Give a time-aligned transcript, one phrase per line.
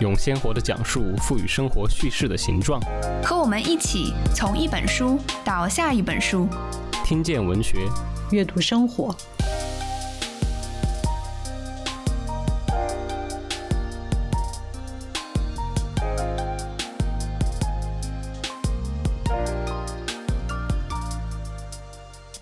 [0.00, 2.80] 用鲜活的讲述赋予生活叙事的形状。
[3.22, 6.48] 和我们一起从一本书到下一本书，
[7.04, 7.86] 听见文学，
[8.30, 9.14] 阅读生活。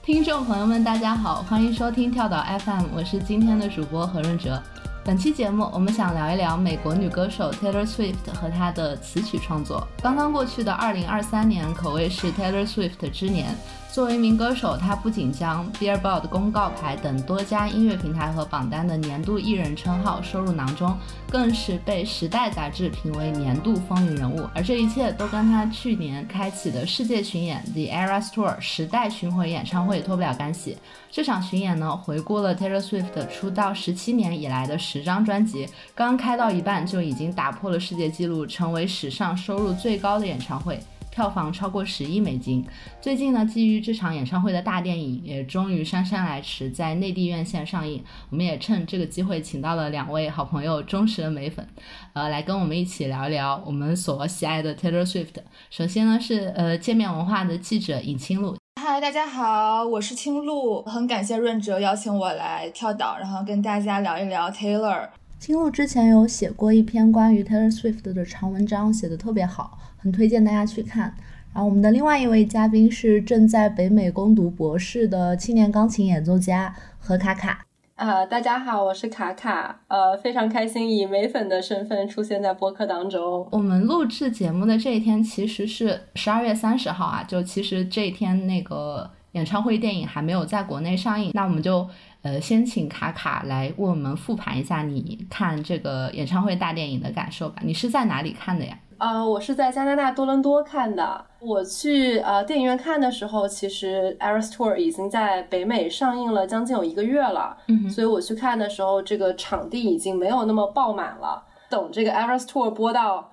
[0.04, 4.62] 听众朋友们，大家好，欢迎收听跳岛 FM，我是今天的主播何润哲。
[5.08, 9.88] 本期节目，我们想聊一聊美国女歌手 Taylor Swift 和她的词曲创作。
[10.02, 13.56] 刚刚过去的2023年，可谓是 Taylor Swift 之年。
[13.98, 20.96] 作为一名歌手，他不仅将 Billboard 公告牌等多家音乐平台和榜单的年度艺人称号收入囊中，
[21.28, 24.48] 更是被《时代》杂志评为年度风云人物。
[24.54, 30.76] 而这一切都跟他去年开启的世界巡演 The Eras Tour 时代巡回演唱会脱不了干系。
[31.10, 40.78] 这场巡演呢，回顾了 Taylor Swift 出道十七年以来的十张专辑，刚开到一半就已经打破了世界纪录，成为史上收入最高的演唱会。
[41.18, 42.64] 票房超过十亿美金。
[43.00, 48.04] 最近呢，基于这场演唱会的大电影也终于姗姗来迟，在内地院线上映。
[48.30, 51.66] 我们也趁这个机会，请到了两位好朋友、忠实的美粉，
[52.12, 55.34] 呃，来跟我们一起聊一聊我们所喜爱的 Taylor Swift。
[55.70, 58.56] 首先呢，是呃界面文化的记者尹清露。
[58.80, 65.08] 嗨，大家好，我是青露，很感谢润哲邀请我来跳岛，然后跟大家聊一聊 Taylor。
[65.38, 69.78] 青露之前有写过一篇关于 Taylor Swift 的长文章，写的特别好。
[69.96, 71.14] 很推荐大家去看。
[71.54, 77.64] 然后我们的另外一位嘉宾是正在北美攻读博士的青年钢琴演奏家何卡卡。
[77.94, 79.80] 啊，大家好，我是卡卡。
[79.86, 83.46] 呃，非常开心以美粉的身份出现在播客当中。
[83.52, 91.30] 我们录制节目的这一天其实是十二月三十号啊，就其实这一天那个演唱会电影还没有在国内上映。
[91.32, 91.88] 那我们就
[92.22, 97.62] 呃先请卡卡来为我们复盘一下你看这个演唱会大电影的感受吧。
[97.64, 98.78] 你是在哪里看的呀？
[98.98, 101.24] 呃，我是在加拿大多伦多看的。
[101.38, 107.56] 我去呃电影院看的时候，其实 Eras Tour 已经在北美上映了将近有一个月了。
[107.68, 111.40] 嗯，所以我去看的时候，这个场地已经没有那么爆满了。
[111.70, 113.30] 等这个 Eras Tour 播到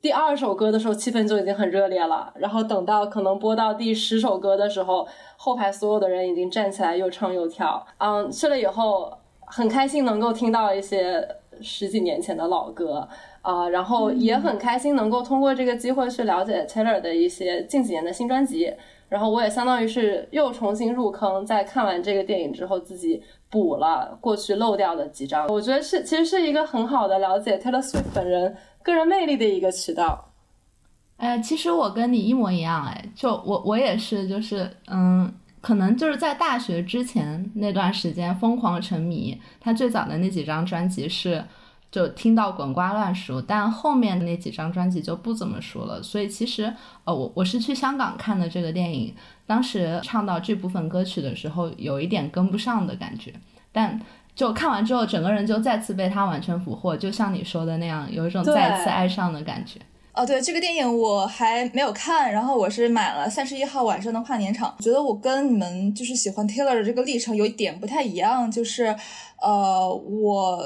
[0.00, 2.32] 第二首歌的时候，气氛就已经很热烈了。
[2.36, 7.84] 然后等到可能播到第十首歌的时候，后排所有的人已经站起来又唱又跳。
[7.98, 11.26] 嗯，去了以后很开心，能够听到一些
[11.60, 13.08] 十几年前的老歌。
[13.40, 18.70] 啊，然后也很开心能够通过这个机会去了解 Taylor 的一些近几年的新专辑，
[19.08, 28.54] 然后我也相当于是又重新入坑，在看完这个电影之后自己补了过去漏掉的几张，我觉得是其实是一个很好的了解 Taylor Swift 本人
[28.88, 30.32] 个人魅力的一个渠道。
[31.18, 41.44] 哎，其实我跟你一模一样，哎，就我我也是，就是嗯，可能就是在大学之前那段时间疯狂沉迷他最早的那几张专辑是。
[41.90, 46.02] 就听到滚瓜烂熟，但后面的那几张专辑就不怎么熟了。
[46.02, 46.70] 所以其实，
[47.04, 49.14] 呃，我我是去香港看的这个电影，
[49.46, 53.32] 当时唱到这部分歌曲的时候，有一点跟不上的感觉。
[53.72, 53.98] 但
[54.38, 59.80] 就看完之后，整个人就再次被他完全俘获，就像你说的那样，有一种再次爱上的感觉。
[60.12, 64.76] 哦，对，这个电影我还没有看，然后我是买了三十一号晚上的跨年场。
[64.78, 68.94] 觉得我跟你们就是喜欢 Taylor 的这个历程有一点不太一样，就是，
[69.42, 70.64] 呃，我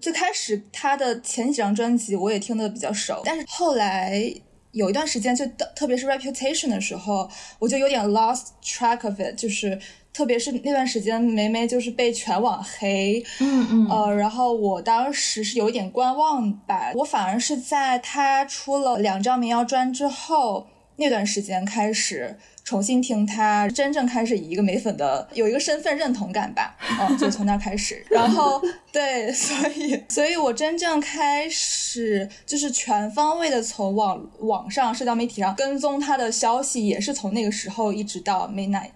[0.00, 4.32] 最开始他的前几张专辑我也听得比较熟，但是后来
[4.70, 7.28] 有一段时间，就特别是 Reputation 的时候，
[7.58, 9.76] 我就有点 lost track of it，就是。
[10.12, 20.66] 特别是那段时间，梅梅就是被全网黑，嗯嗯，呃，然后我当时是有一点观望吧，我反而是在她出了两张民谣专之后
[20.96, 38.90] 那段时间开始重新听她，真正开始以一个美粉的有一个身份认同感吧，嗯，就从那开始，然后对，所以，所以我真正开始就是全方位的从网网上社交媒体上跟踪她的消息，也是从那个时候一直到 midnight。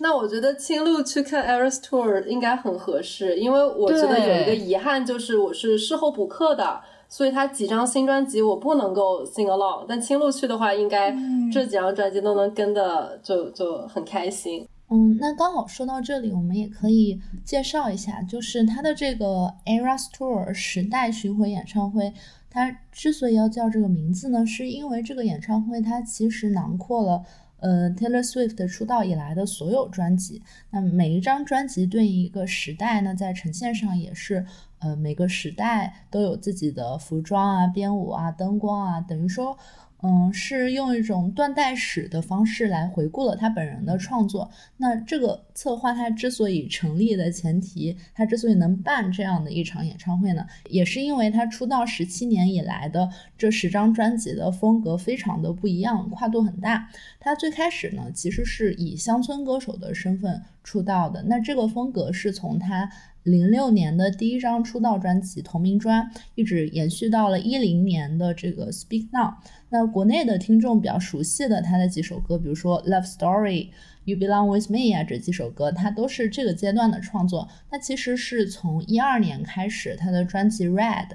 [0.00, 9.84] 那我觉得青鹿去看 Eras Tour 应该很合适，因为我觉得有一个遗憾就是我是事后补课的，所以他几张新专辑我不能够 sing along。
[9.86, 11.14] 但青鹿去的话，应该
[11.52, 14.66] 这几张专辑都能跟的，就就很开心。
[14.88, 22.12] 嗯，那刚好说到这里，我们也可以介绍一下，就是他的这个 Eras Tour 时代巡回演唱会，
[22.50, 27.22] 它之所以要叫这个名字呢，是因为这个演唱会它其实囊括了
[27.60, 30.42] 呃 Taylor Swift 出道以来的所有专辑。
[30.70, 34.44] 那每一张专辑对应一个时代呢，在呈现上也是
[34.78, 39.56] 呃每个时代都有自己的服装啊、编舞啊、灯光啊，等于说。
[40.02, 44.50] 嗯，是用一种断代史的方式来回顾了他本人的创作。
[44.78, 56.88] 那这个策划他之所以成立的前提，他之所以能办这样的一场演唱会呢，也是因为他出道十七年以来的这十张专辑的风格非常的不一样，跨度很大。
[57.18, 61.22] 他最开始呢，其实是以乡村歌手的身份出道的。
[61.24, 62.90] 那这个风格是从他。
[63.22, 69.34] 零六年的第一张出道专辑同名专，一直延续到了一零年的这个 Speak Now。
[69.68, 73.68] 那国内的听众比较熟悉的他的几首歌，比如说 Love Story、
[74.04, 77.48] You Belong With Me 啊这几首歌，它都是这个阶段的创作。
[77.70, 81.08] 那其实是从一二年开始，他的专辑 Red。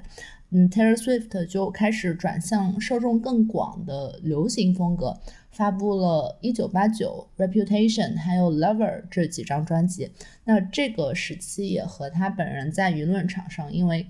[0.50, 5.12] 嗯，Taylor Swift 就开始转向受众更广的流行风格，
[5.56, 10.12] 发布了《一九八九》、《Reputation》还有《Lover》这几张专辑。
[10.44, 14.06] 那这个时期也和他本人在舆论场上因为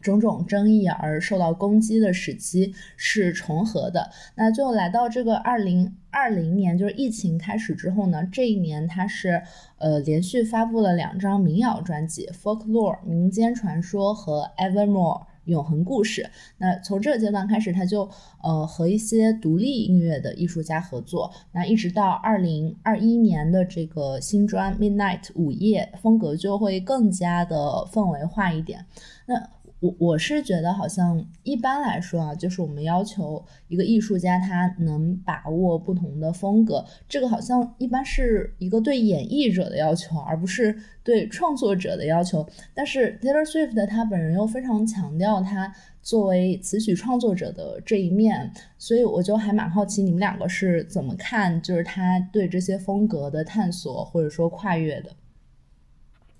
[0.00, 4.12] 种种争议而受到攻击的时期是重合的。
[4.36, 9.42] 那最后来到这个二零二零年，就是疫情开始之后呢，这一年他是
[9.78, 15.22] 呃连续发布了两张民谣专辑，《Folklore》民间传说和《Evermore》。
[15.44, 16.28] 永恒故事。
[16.58, 18.08] 那从这个阶段开始，他就
[18.42, 21.32] 呃和一些独立音乐的艺术家合作。
[21.52, 27.56] 那一直到二零二一年的这个新专《Midnight 午夜》，风格就会更加的
[27.92, 28.84] 氛围化一点。
[29.26, 29.48] 那。
[29.82, 42.48] 我我是觉得，好像一般来说啊，就是我们要求一个艺术家他能把握不同的风格，这个好像一般是一个对演绎者的要求，而不是对创作者的要求。
[42.72, 55.10] 但是 Taylor Swift 他本人又非常强调他作为词曲创作者的这一面，所以我就还蛮好奇你们两个是怎么看，就是他对这些风格的探索或者说跨越的。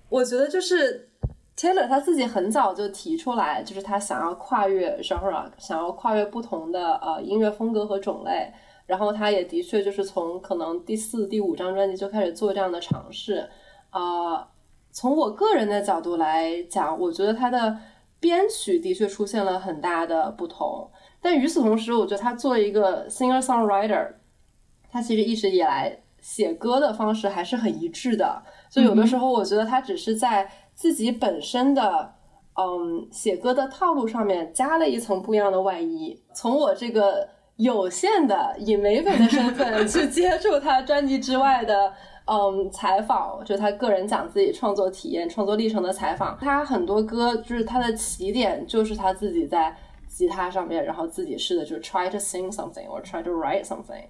[0.08, 1.08] 我觉得就是。
[1.54, 8.52] Taylor 他自己很早就提出来，就是他想要跨越 genre，想要跨越不同的呃音乐风格和种类。
[8.86, 13.48] 然后他也的确就是从可能第四、第五张专辑就开始做这样的尝试。
[13.90, 14.48] 啊，
[14.90, 17.78] 从我个人的角度来讲，我觉得他的
[18.18, 20.90] 编曲的确出现了很大的不同。
[21.20, 24.14] 但与此同时，我觉得他作为一个 singer songwriter，
[24.90, 28.42] 他其实一直以来写歌的方式还是很一致的。
[28.70, 30.50] 就有的时候，我觉得他只是在。
[30.74, 32.14] 自己本身的，
[32.54, 36.20] 嗯，写歌的套路上面加了一层不一样的外衣。
[36.34, 41.92] 从我这个有限的以美粉的身份 去接触他专辑之外的，
[42.26, 46.36] 嗯，采访，就他个人讲自己创作体验、创作历程的采访。
[46.40, 49.74] 他很多歌就是他的起点就是他自己在
[50.08, 54.04] 吉他上面，然后自己试的就是 try to sing something or try to write something。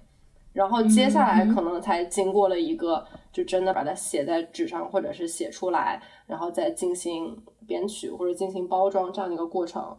[0.53, 7.35] 然后接下来可能才经过了一个，就真的把它写在纸上，或者是写出来，然后再进行
[7.67, 9.97] 编曲或者进行包装这样的一个过程。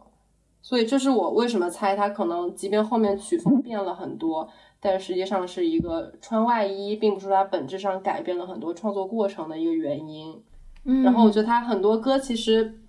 [0.61, 4.49] 所以这是我为什么猜他可能，即便后面曲风变了很多，
[4.79, 10.41] 但实际上是一个穿外衣，并不是他本质上改变了很多创作过程的一个原因。
[10.85, 12.79] 嗯，然后我觉得他很多歌其实，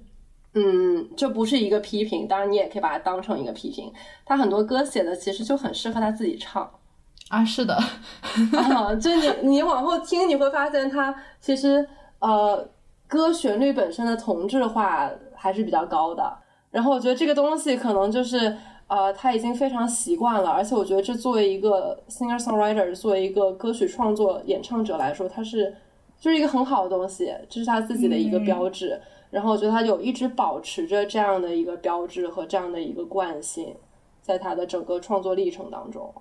[0.54, 3.92] 嗯，这不是一个批评，当然你也可以把它当成一个批评。
[4.24, 6.70] 他很多歌写的其实就很适合他自己唱。
[7.28, 7.74] 啊，是的，
[8.56, 11.86] 啊，就你你往后听，你会发现它其实
[12.20, 12.68] 呃
[13.08, 16.36] 歌旋律本身的同质化还是比较高的。
[16.70, 18.56] 然后我觉得这个东西可能就是
[18.86, 25.74] 呃他已经非常习惯了，而且我觉得这作为一个 singer songwriter，作为一个歌曲创作演唱者来说，他是
[26.20, 29.00] 就是一个很好的东西，这是他自己的一个标志。
[29.30, 33.74] 然后我觉得他有一直保持着这样的一个标志和这样的一个惯性，
[34.22, 36.14] 在他的整个创作历程当中。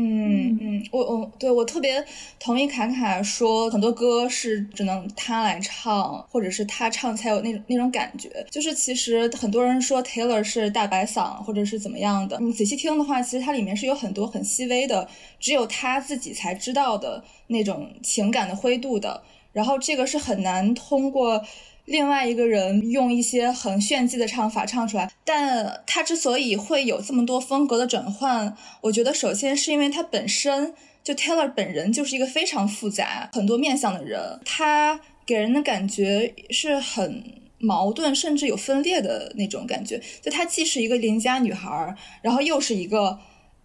[0.00, 2.04] 嗯嗯，我我对我特别
[2.38, 8.46] 同意卡卡说，很多歌是只能他来唱，或者是他唱才有那种那种感觉。
[8.50, 15.08] 就是其实很多人说 Taylor 是大白嗓，或者是怎么样的，你仔细听的话，其实它里面是有很多很细微的，
[15.40, 19.22] 只有他自己才知道的那种情感的灰度的。
[19.52, 21.44] 然后这个是很难通过。
[21.88, 37.24] 另外一个人用一些很炫技的唱法唱出来，但他之所以会有这么多风格的转换，我觉得首先是因为他本身就 Taylor 本人就是一个非常复杂、很多面相的人，他给人的感觉是很
[37.58, 40.00] 矛盾，甚至有分裂的那种感觉。
[40.20, 43.18] 就他既是一个邻家女孩，然后又是一个。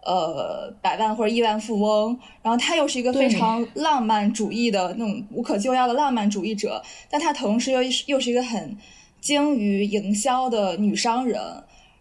[0.06, 8.78] 呃，百万或者亿万富翁，然后他又是一个非常浪漫主义的那种无可救药的浪漫主义者，但他同时又又是一个很
[9.22, 11.42] 精于营销的女商人。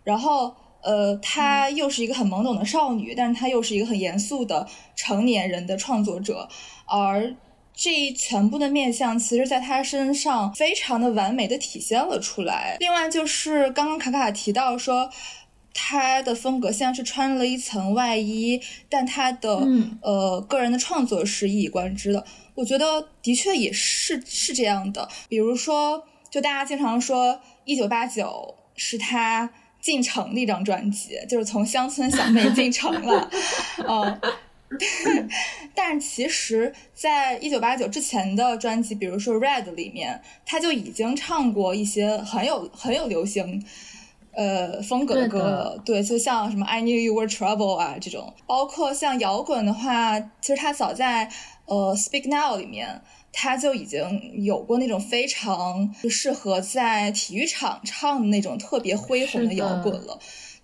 [0.02, 4.66] 然后呃，她又是一个很懵懂的少女，但是她又是一个很严肃的
[4.96, 6.48] 成年人的创作者，
[6.86, 7.32] 而
[7.72, 12.76] 这一全部的面相，其实在她身上非常的完美的体现了出来。
[12.80, 15.08] 另外就是刚刚卡卡提到说。
[15.74, 19.66] 他的风格像是穿了一层外衣，但他的
[20.02, 22.24] 呃个人的创作是一以贯之的。
[22.54, 25.08] 我觉得的确也是是这样的。
[25.28, 29.50] 比如说，就大家经常说《一九八九》是他
[29.80, 33.30] 进城的一张专辑，就是从乡村小妹进城了，
[33.88, 34.20] 嗯。
[35.74, 43.62] 但其实，在一九八九之前的专辑，比如说《Red》里面，他就已经唱过一些很有很有流行。
[44.34, 51.30] 呃，风格的歌，对，就像什么 I Knew You Were Trouble 啊这种，包括像摇滚的话，其实他早在
[51.66, 60.18] 呃 Speak Now 里面，他就已经有过那种非常适合在体育场唱的那种特别恢宏的摇滚了。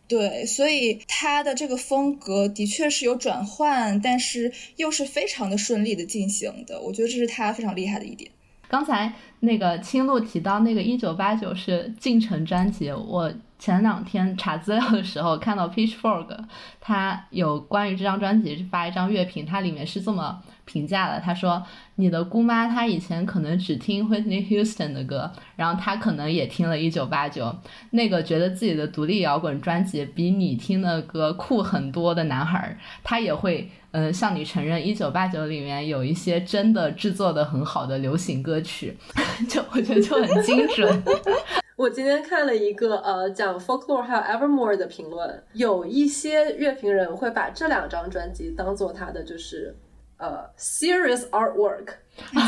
[0.06, 6.80] 对，所以他的这个风格的确是有转换，但是又是非常的顺利的进行的。
[6.80, 8.30] 我觉得这是他非常厉害的一点。
[8.66, 13.30] 刚才那个青露提到那个一九八九是进程专辑，我。
[13.59, 16.38] 前两天查资料的时候，看到 Pitchfork，
[16.81, 27.56] 他有关于这张专辑发一张乐评，它里面是这么评价了：他说，你的姑妈她以前可能只听 Whitney Houston 的歌，然后她可能也听了一九八九，
[27.92, 38.94] 那个觉得自己的独立摇滚专辑比你听的歌酷很多的男孩，他也会嗯向你承认一九八九里面有一些真的制作的很好的流行歌曲，
[39.48, 41.02] 就我觉得就很精准。
[41.76, 49.76] 我今天看了一个呃讲 folklore 还有 Evermore 的评论，有一些乐评人会把这两张专辑当做他的就是
[50.18, 51.88] 呃 serious artwork，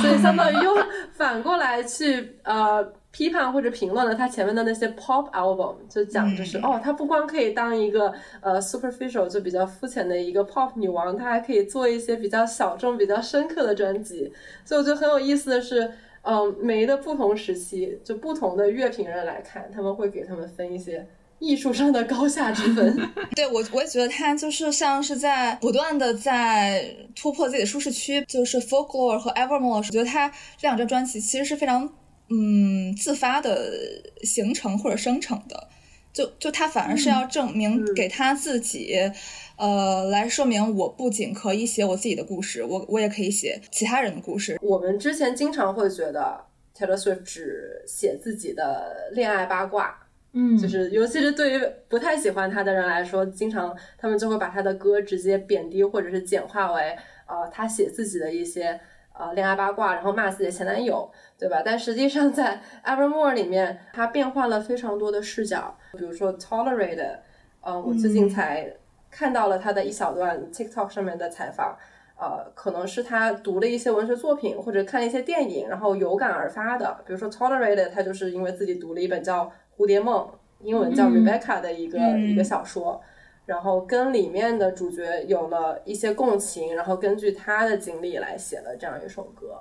[0.03, 0.77] 所以相当于又
[1.17, 14.33] 反过来去呃批判或者评论了他前面的那些 pop album，就讲就是哦，他不光可以当一个呃 superficial 就比较肤浅的一个 pop 女王，他还可以做一些比较小众、比较深刻的专辑，
[14.65, 15.91] 所以我觉得很有意思的是。
[16.23, 21.09] 嗯，梅的不同时期，就不同的乐评人来看，他们会给他们分一些
[21.41, 22.97] 艺术上的高下之分。
[23.35, 28.25] 对我，我也觉得他就是像是在不断的在突破自己的舒适区。
[28.27, 31.93] 就是 Folklore 和 Evermore，我觉得他这两张专辑其实是非常
[32.29, 33.73] 嗯自发的
[34.23, 35.69] 形成或者生成的。
[36.13, 38.97] 就就他反而是要证明给他自己。
[39.57, 44.59] 呃，来说明我不仅可以写我自己的故事，我我也可以写其他人的故事。
[44.63, 46.41] 我们之前经常会觉得
[46.75, 50.00] Taylor Swift 只写自己的恋爱八卦，
[50.33, 56.97] 嗯，就是尤其是对于不太喜欢他的人来说，经常他们就会把他的歌直接贬低或者是简化为，
[57.27, 58.79] 呃，他写自己的一些
[59.13, 61.63] 呃恋爱八卦，然后骂自己的前男友，对吧？
[61.65, 67.19] 但实际上在 Evermore 里面，他变换了非常多的视角，比如说 Tolerate，
[67.61, 68.77] 呃，我最近才。
[69.13, 71.77] 看到了他的一小段 TikTok 上面的采访，
[72.17, 76.97] 呃，可能是他读了一些文学作品或者看了一些电影，然后有感而发的。
[77.05, 79.47] 比如说 Tolerated，他就是因为自己读了一本叫
[79.81, 80.29] 《蝴蝶梦》，
[80.63, 83.01] 英文叫 Rebecca 的一个一个小说，
[83.47, 89.59] 然后跟里面的主角有了一些共情，然后根据他的经历来写了这样一首歌。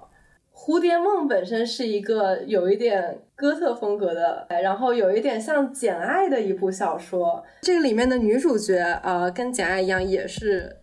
[0.53, 7.41] 蝴蝶梦本身是一个有一点哥特风格的，然后有一点像简爱的一部小说。
[7.61, 10.75] 这个里面的女主角，呃，跟简爱一样，也是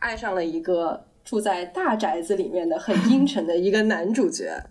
[0.00, 4.62] 爱上了一个住在大宅子里面的很阴沉的一个男主角。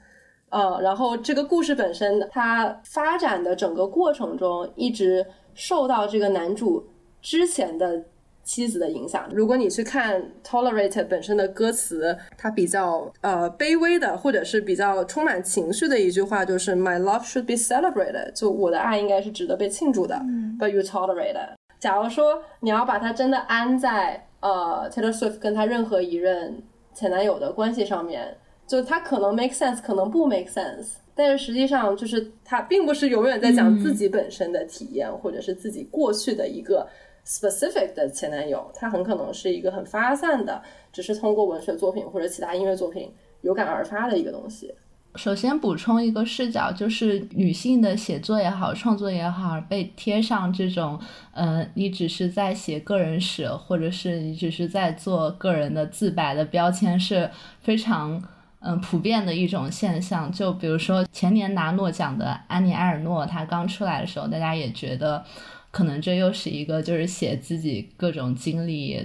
[0.53, 6.87] 呃，然后这个故事本身，它发展的整个过程中，一直受到这个男主
[7.21, 8.03] 之前的。
[8.45, 9.25] 妻子的影响。
[9.31, 20.17] 如果你去看《Tolerate》本身的歌词，它比较呃卑微的，或者是比较充满情绪的一句话，就是 “My love should be celebrated”，就我的爱应该是值得被庆祝的。
[20.17, 21.57] 嗯 But you tolerate it。
[21.79, 26.61] 假如说你要把它真的安在呃 Taylor Swift 跟他任何一任
[26.93, 28.35] 前男友的关系上面，
[28.67, 30.93] 就他可能 make sense，可能不 make sense。
[31.15, 36.87] 但是实际上，就是他并不是永远在讲自己本身的体验，或者是自己过去的一个。
[37.25, 44.75] specific 的前男友，他很可能是一个很发散的，只是通过文学作品或者其他音乐作品有感而发的一个东西。
[45.15, 50.99] 首先补充一个视角，就是女性的写作也好，创作也好，被贴上这种，
[51.33, 58.21] 呃，你只是在写个人史，或者是你只是在做个人的自白的标签，是非常
[58.63, 60.31] 嗯普遍的一种现象。
[60.31, 65.23] 就比如说前年拿诺奖的安妮埃尔诺，她刚出来的时候，大家也觉得。
[65.71, 69.03] 可能这又是一个就是写自己各种经历，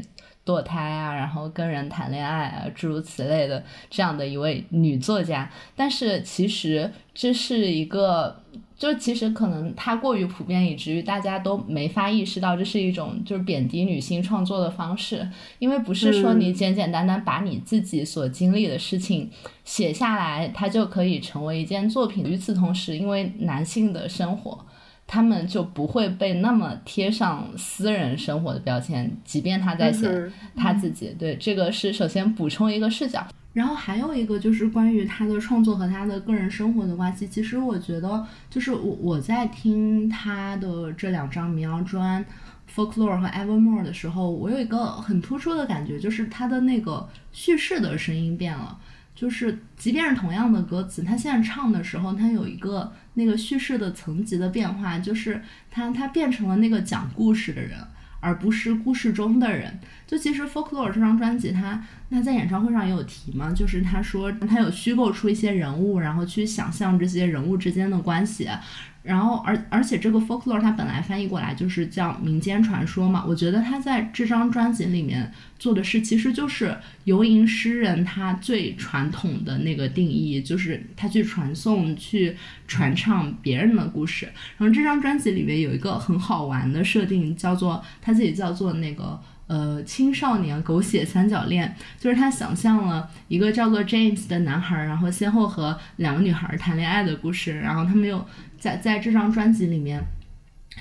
[0.49, 5.51] 堕胎啊，然后跟人谈恋爱啊，诸如此类的这样的一位女作家。
[5.77, 8.43] 但是其实这是一个。
[8.79, 15.29] 就其实可能它过于普遍，以至于大家都没法意识到这是一种就是贬低女性创作的方式。
[15.59, 19.29] 因为不是说你简简单单把你自己所经历的事情
[19.65, 22.25] 写下来，它就可以成为一件作品。
[22.25, 24.65] 与此同时，因为男性的生活，
[25.11, 31.17] 他们就不会被那么贴上私人生活的标签，即便他在写他自己。
[31.19, 33.27] 对，这个是首先补充一个视角。
[33.55, 37.27] 然后还有一个就是关于他的创作和他的个人生活的关系。
[37.27, 42.23] 其实我觉得，就是我我在听他的这两张民谣专
[42.73, 48.79] 《Folklore》和《Evermore》的时候，我有一个很突出的感觉，就是他的那个叙事的声音变了。
[49.19, 57.77] 就是即便是同样的歌词，他现在唱的时候，他有一个那个叙事的层级的变化，就是他他变成了那个讲故事的人。
[58.21, 59.79] 而不是故事中的人。
[60.05, 68.49] 就其实《Folklore》这张专辑，他那在演唱会上也有提嘛，就是他说他有虚构出一些人物，然后去想象这些人物之间的关系。
[69.03, 73.25] 然后，而而且这个 folklore 它本来翻译过来就是叫民间传说嘛。
[73.27, 82.37] 我觉得他在这张专辑里面做的事，其实就是游吟诗人他最传统的那个定义，就是他去传颂、去
[82.67, 84.27] 传唱别人的故事。
[84.59, 89.19] 然后这张专辑里面有一个很好玩的设定，叫做他自己叫做那个。
[89.49, 98.23] 呃，青少年狗血三角恋，就是他想象了一个叫做 James 的男孩，然后先后和两个女孩谈恋爱的故事，然后他们又
[98.59, 100.03] 在在这张专辑里面，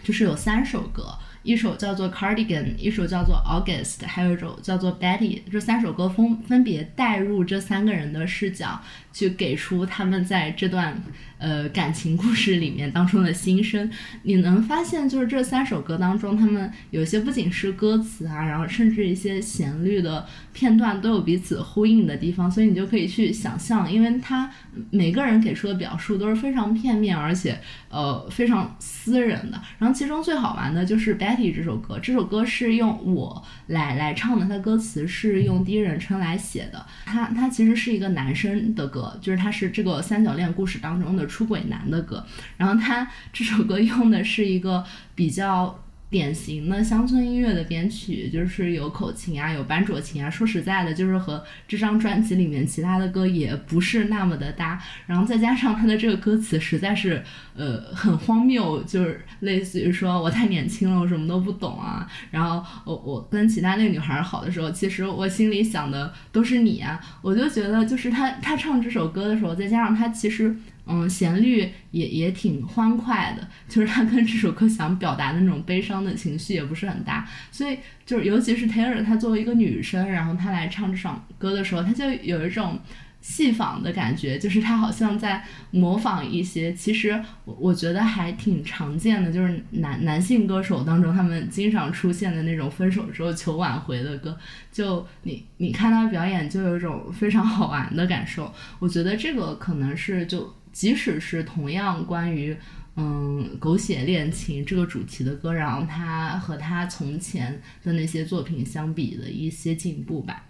[0.03, 1.17] 就是有三首歌。
[1.43, 5.39] 一首叫做 Cardigan，一首叫做 August，还有一首叫做 Betty。
[5.49, 8.81] 这三首歌分分别带入这三个人的视角，
[9.17, 10.95] 去给出他们在这段
[11.39, 13.89] 呃感情故事里面当中的心声。
[14.21, 24.51] 你能发现，就是这三首歌当中，他们有些不仅是歌词啊，然后甚至一些旋律的片段都有彼此呼应的地方，所以你就可以去想象，因为他
[24.91, 27.59] 每个人给出的表述都是非常片面，而且
[27.89, 29.59] 呃非常私人的。
[29.79, 31.47] 然后其中最好玩的就是 Betty。
[31.55, 36.85] 这首歌，这首歌是用我来来唱的，它歌词是用第一人称来写的。
[37.05, 42.25] 它它其实是一个男生的歌，就是他是这个三角恋故事当中的出轨男的歌。
[42.57, 44.83] 然后他这首歌用的是一个
[45.15, 45.79] 比较。
[46.09, 50.29] 典型的乡村音乐的编曲，就是有口琴啊，有班卓琴啊。
[50.29, 54.81] 说实在的，就是和这张专辑里面其他的歌也不是那么的搭。
[55.05, 57.21] 然后再加上他的这个歌词实在是，
[57.55, 62.09] 呃，很荒谬，就是类似于说我太年轻了，我什么都不懂啊。
[62.31, 66.99] 然后我我跟其他那个女孩好的时候，其实我心里想的都是你啊。
[67.21, 70.55] 我就觉得，就是他他唱这首歌的时候，再加上他其实。
[70.87, 82.79] 嗯，旋律也也挺欢快的，就是他跟这首歌想表达的那种悲伤的情绪也不是很大，所以就是尤其是 Taylor，她作为一个女生，然后她来唱这首歌的时候，她就有一种
[83.19, 94.37] 戏仿的感觉，就是她好像在模仿一些，其实我我觉得还挺常见的，就是男男性歌手当中他们经常出现的那种分手之后求挽回的歌，
[94.71, 100.55] 就你你看他表演就有一种非常好玩的感受，我觉得这个可能是就。
[100.77, 102.55] 即使是同样关于
[102.97, 110.45] 嗯狗血恋情这个主题的歌，然后他和他从前的那些作品相比的一些进步吧。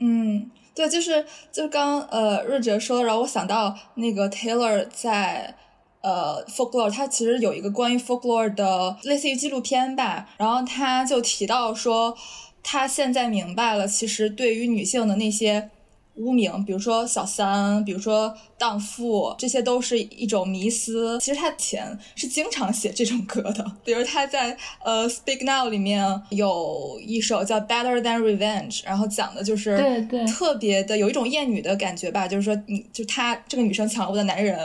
[0.00, 5.54] 嗯，对，就是就刚呃瑞哲说，然后我想到那个 Taylor 在
[6.02, 12.14] 呃 Folklore，他其实有一个关于 Folklore 的类似于纪录片吧，然后他就提到说，
[12.62, 15.70] 他现在明白了，其实对于女性的那些
[16.16, 18.36] 污名，比如说小三，比如说。
[18.58, 21.18] 荡妇，这些都是一种迷思。
[21.20, 34.56] 其实他前是经常写这种歌的，比如他在呃《Speak Now》里面有一首叫《Better Than Revenge》，然后讲的就是对对特别的有一种厌女的感觉吧，就是说你就他这个女生抢了我的男人，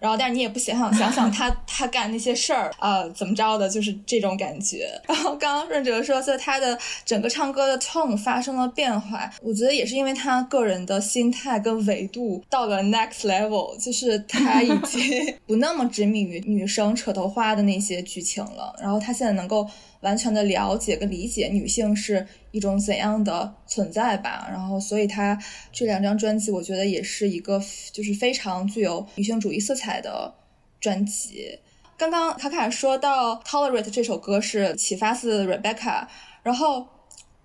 [0.00, 4.88] 然后但是你也不想想想想他他干那些事儿啊怎么着的，就是这种感觉。
[5.06, 13.41] 然后刚刚润哲说，就他的整个唱歌的 tone 发生了变化，我觉得也是因为他个人的心态跟维度到了 next level。
[13.78, 19.68] 就是他已经 不那么执迷于女生扯头花的那些剧情了，然后他现在能够
[20.00, 25.38] 完全的了解跟理解女性是一种怎样的存在吧，然后所以他
[25.72, 27.60] 这两张专辑我觉得也是一个
[27.92, 30.34] 就是非常具有女性主义色彩的
[30.80, 31.58] 专辑。
[31.96, 36.06] 刚刚卡卡说到《Tolerate》这首歌是启发自 Rebecca，
[36.42, 36.86] 然后。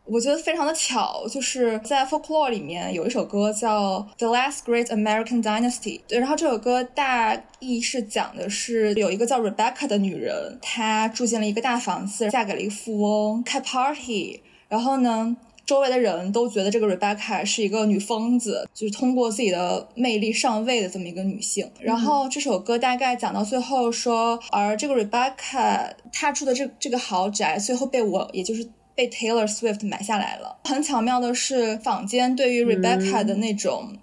[0.09, 5.99] 我觉得非常的巧，就是在 folklore 里面有一首歌叫《The Last Great American Dynasty》。
[6.07, 14.39] 对，然后这首歌大意是讲的是有一个叫 Rebecca 的女人，她住进了一个大房子，嫁给了一个富翁，开 party。
[14.69, 21.69] 然后呢，周围的人都觉得这个 Rebecca 是一个女疯子，就是通过自己的魅力上位的这么一个女性。
[21.81, 28.67] 然后这首歌大概讲到最后说，而这个 Rebecca 她住的这这个豪宅，最后被我，也就是
[28.97, 30.57] 被 Taylor Swift 买下来了。
[30.65, 33.95] 很巧妙的是，坊间对于 Rebecca 的那种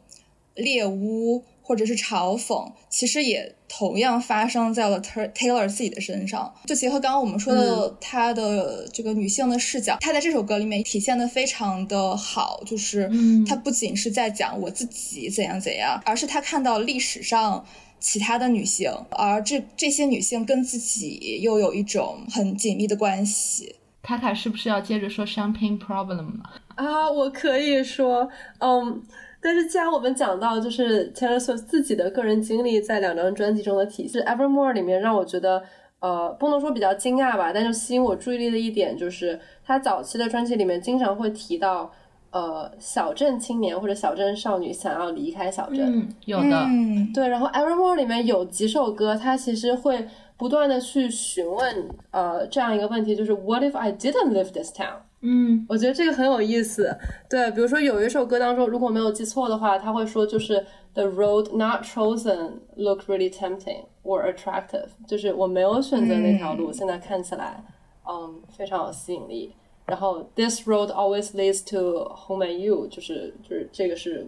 [0.55, 1.45] 猎巫。
[1.67, 6.53] 或者是嘲讽，其实也同样发生在了 Taylor 自己的身上。
[6.67, 12.63] 就结合刚刚我们说的，她的这个女性的视角，她在这首歌里面体现的非常的好。
[12.67, 13.11] 就是
[13.49, 17.65] 她不仅是在讲我自己怎样怎样，而是她看到历史上
[17.99, 23.75] 其他的女性，而这这些女性跟自己又有一种很紧密的关系。
[24.05, 26.45] 卡卡是不是要接着说 Champagne Problem 呢？
[26.77, 28.29] 啊，我可以说，
[28.61, 29.03] 嗯。
[29.47, 35.63] 但是既然我们讲到就是 Taylor Swift 自己的个人经历在两张专辑中的体现，Evermore 里面让我觉得，
[36.01, 41.93] 呃，不能说比较惊讶吧，但是吸引我注意力的一点就是，他早期的专辑里面经常会提到，
[42.31, 46.67] 呃，小镇青年或者小镇少女想要离开小镇，嗯有的，
[47.13, 47.29] 对。
[47.29, 54.97] 然后 Evermore 里面有几首歌，它其实会不断的去询问，呃，这样一个问题，就是 What if I didn't live this town？
[55.21, 56.95] 嗯，我觉得这个很有意思。
[57.31, 67.65] 对，比如说有一首歌当中，如果没有记错的话，他会说就是 The road not chosen look really tempting or attractive，就是我没有选择那条路，现在看起来，
[68.07, 69.55] 嗯，非常有吸引力。
[69.87, 74.27] 然后 This road always leads to home and you，就是就是这个是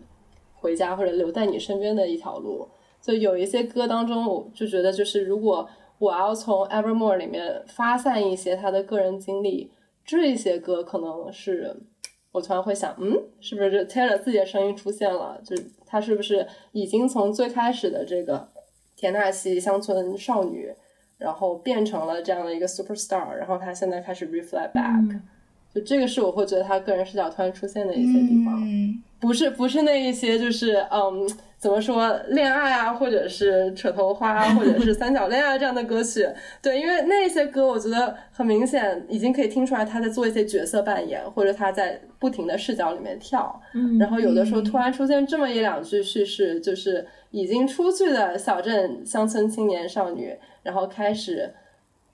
[0.54, 2.68] 回家或者留在你身边的一条路。
[3.02, 9.70] 所以有一些歌当中，我就觉得就是如果我要从 Evermore 里面发散一些他的个人经历。
[10.04, 11.76] 这些歌可能是
[12.30, 15.40] 我突然会想，嗯，是不是就贴着自己的声音出现了？
[15.42, 18.48] 就是他是不是已经从最开始的这个
[18.94, 20.72] 田纳西乡村少女，
[21.18, 25.20] 然后变成了这样的一个 superstar，然后他现在开始 reflect back，
[25.76, 28.58] 就这个是我会觉得他个人视角突然出现的一些地方，
[29.20, 31.28] 不是不是那一些就是嗯。
[31.58, 36.28] 怎么说恋爱啊，或者是扯头花，或者是三角恋啊这样的歌曲，
[36.60, 43.58] 对，因为那些歌我觉得很明显，已经可以听出来他在做一些角色扮演，或者他在不停的视角里面跳。
[43.72, 51.50] 嗯，然后有的时候突然出现这么一两句叙事，就是已经出去的小镇乡村青年少女，然后开始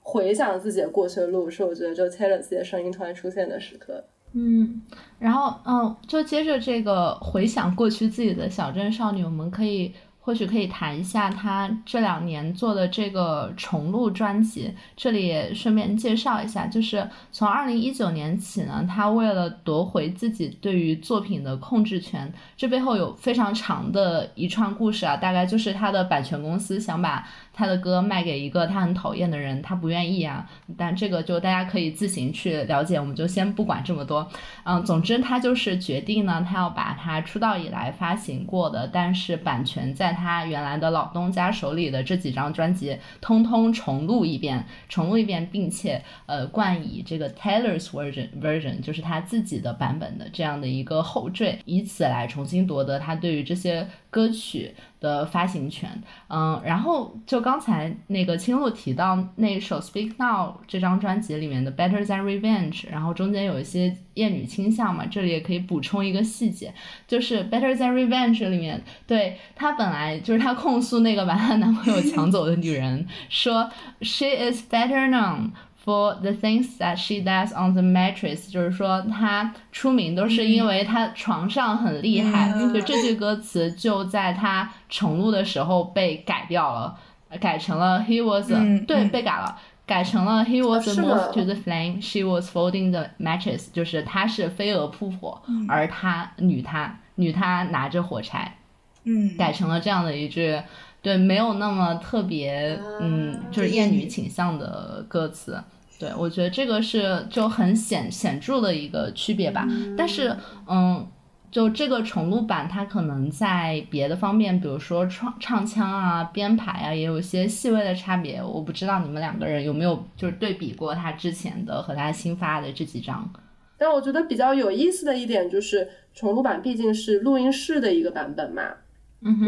[0.02, 4.04] 回想自己的过去的路，是我觉得就 Taylor 自己的声音突然出现的时刻。
[4.32, 4.82] 嗯，
[5.18, 9.92] 然后嗯，就接着这个回想过去自己的小镇少女，我们可以。
[10.24, 34.26] 或许可以谈一下她这两年做的这个重录专辑，这里也顺便介绍一下，就是从二零一九年起呢，她为了夺回自己对于作品的控制权，这背后有非常长的一串故事啊，大概就是她的版权公司想把他的歌卖给一个他很讨厌的人，他不愿意啊，但这个就大家可以自行去了解，我们就先不管这么多，
[34.64, 54.72] 嗯，总之他就是决定呢，他要把他出道以来发行过的，但是版权在他原来的老东家手里的这几张专辑，通通重录一遍，重录一遍，并且呃冠以这个 Taylor's version version，就是他自己的版本的这样的一个后缀，以此来重新夺得他对于这些歌曲。
[55.02, 55.90] 的发行权，
[56.28, 66.72] 嗯，然后就刚才那个青露提到那首《Speak Now》这张专辑里面的《Better Than Revenge》，然后中间有一些厌女倾向嘛，这里也可以补充一个细节，
[67.08, 73.68] 就是《Better Than Revenge》里面，对她本来就是她控诉那个把她男朋友抢走的女人，说
[74.02, 75.50] She is better now。
[75.84, 86.96] For the things that she does on the mattress，就是说她出名都是因为她床上很厉害，就这句歌词就在她重录的时候被改掉了，
[87.40, 88.48] 改成了 He was
[88.86, 98.56] 对被改了，改成了 He was most to the flame，she was folding the mattress，就是她是飞蛾扑火，而她女她女她拿着火柴，
[99.02, 100.60] 嗯，改成了这样的一句。
[101.02, 105.60] 对，没有那么特别，嗯，就是厌女倾向的歌词。
[105.98, 109.66] 对，我觉得这个是就很显显著的一个区别吧。
[109.96, 110.36] 但是，
[110.68, 111.06] 嗯，
[111.50, 118.42] 就这个重录版，它可能在别的方面，比如说唱唱腔啊、编排啊，也有一些细微的差别。
[118.42, 123.28] 我不知道你们两个人有没有就是对比过他之前的和他新发的这几张。
[123.76, 128.62] 但我觉得比较有意思的一点就是，重录版毕竟是录音室的一个版本嘛。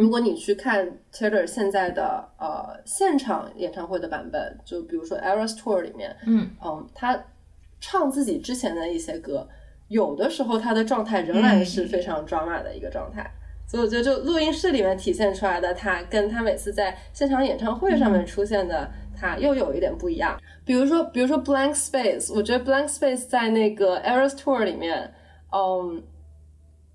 [0.00, 7.18] 如果你去看 Taylor 现在的呃现场演唱会的版本，就比如说 Eras Tour 里面，嗯嗯，他
[7.80, 9.48] 唱自己之前的一些歌，
[9.88, 13.28] 有的时候他的状态仍然是非常 drama 的一个状态，
[13.66, 20.40] 所以我觉得就录音室里面体现出来的他，跟他每次在现场演唱会上面出现的他又有一点不一样。
[20.64, 25.12] 比如说，比如说 Blank Space，我觉得 Blank Space 在那个 Eras Tour 里面。
[25.56, 26.02] 嗯，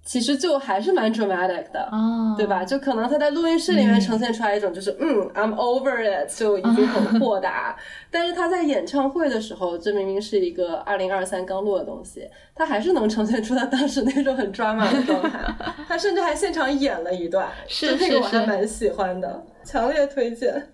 [0.09, 2.65] 其实就还是蛮 dramatic 的，哦对吧？
[2.65, 7.77] 就可能他在录音室里面呈现出来一种就是嗯，I'm over it，就已经很豁达。
[8.09, 15.39] 但是他在演唱会的时候，这明明是一个二零二三刚录的东西，他还是能呈现出他当时那种很 drama 的状态。
[15.87, 20.69] 他甚至还现场演了一段，是就那个我还蛮喜欢的，强烈推荐。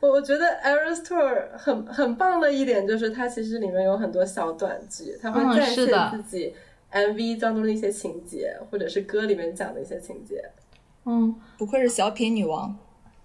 [0.00, 6.54] 我我觉得 Eras Tour 很很棒的一点就是，它其实里面有很多小短剧，它会嗯再现自己
[6.94, 10.42] MV 当中的一些情节，或者是歌里面讲的一些情节。
[11.04, 12.74] 嗯，不愧是小品女王。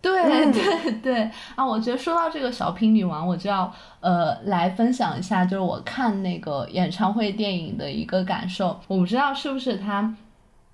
[0.01, 1.65] 对 对对啊！
[1.65, 8.79] 我觉得说到这个小品女王，我就要呃来分享一下，就是我看那个演唱会电影的一个感受。
[8.88, 10.15] 我不知道是不是他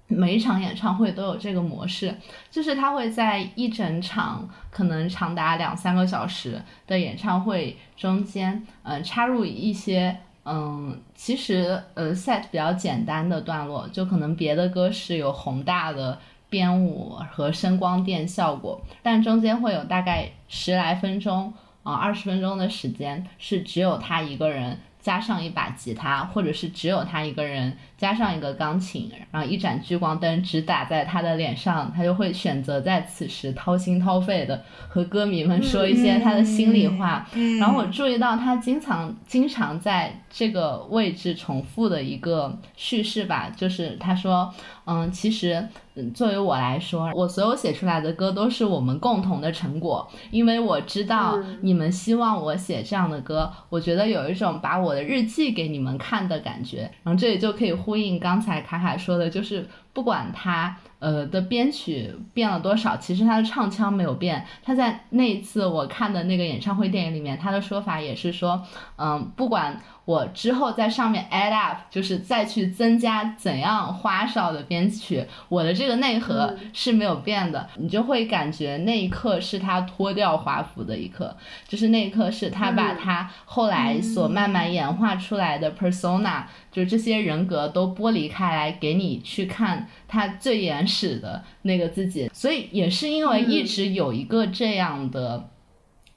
[0.08, 2.16] 每一场演唱会都有这个模式，
[2.52, 10.16] 就是他会在一整场可能长达两三个小时的演唱会中间，呃，插入一些。
[10.46, 37.28] 嗯，其实呃，set 比较简单的段落，就可能别的歌是有宏大的编舞和声光电效果，但中间会有大概十来分钟啊，二十分钟的时间是只有他一个人加上一把吉他，或者是只有他一个人加上一个钢琴，然后一盏聚光灯直打在他的脸上，他就会选择在此时掏心掏肺的和歌迷们说一些他的心里话。
[37.34, 44.54] 嗯然后我注意到他经常经常在这个位置重复的一个叙事吧，就是他说，
[44.86, 56.92] 嗯，其实嗯作为我来说，我所有写出来的歌都是我们共同的成果，因为我知道嗯你们希望我写这样的歌，我觉得有一种把我的日记给你们看的感觉。
[57.04, 59.64] 然后这里就可以呼应刚才卡卡说的，就是
[59.96, 64.46] 不管他呃的编曲变了多少，其实他的唱腔没有变。
[64.62, 68.62] 他在那一次我看的那个演唱会电影里面，他的说法也是说，
[68.98, 77.68] 嗯，不管我之后在上面 add up，就是再去增加怎样花哨的编曲，我的这个内核是没有变的。
[77.78, 81.36] 你就会感觉那一刻是他脱掉华服的一刻，
[81.68, 92.30] 就是那一刻是他把嗯他后来所慢慢演化出来的 persona，、就是这些人格都剥离开来，给你去看他最原始的那个自己。
[92.34, 95.50] 所以也是因为一直有一个这样的。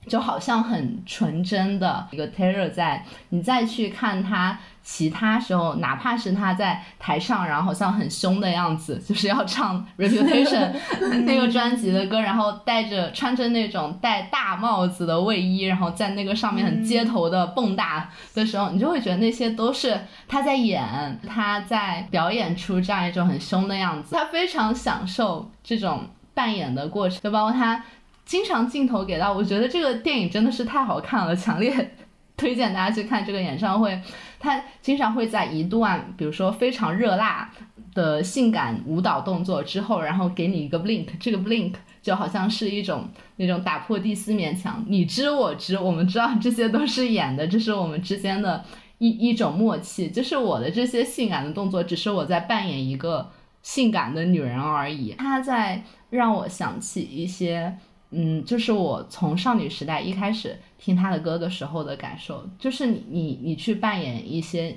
[0.09, 10.73] 就好像很纯真的一个 Taylor 在，你再去看他其他时候，哪怕是他在台上，然后好像很凶的样子，就是要唱 Reputation
[11.27, 18.03] 那个专辑的歌，然后戴着穿着那种戴大帽子的卫衣，然后在那个上面很街头的蹦跶
[18.35, 27.85] 的时候，你就会觉得那些都是他在演，他在表演出这样一种很凶的样子，他非常享受这种扮演的过程，就包括他。
[28.29, 31.97] 经常镜头给到，我觉得这个电影真的是太好看了，强烈
[32.37, 33.99] 推荐大家去看这个演唱会。
[34.38, 37.51] 他经常会在一段，比如说非常热辣
[37.95, 48.62] 的性感舞蹈动作之后，然后给你一个 blink，这个 blink 就好像是一种那种打破第四面墙，你知我知，我们知道这些都是演的，这是我们之间的
[48.99, 55.14] 一一种默契，就是我的这些性感的动作，只是我在扮演一个性感的女人而已。
[55.19, 57.79] 他在让我想起一些。
[58.11, 64.75] 嗯，就是我从少女时代一开始听她的歌的时候的感受，就是你你你去扮演一些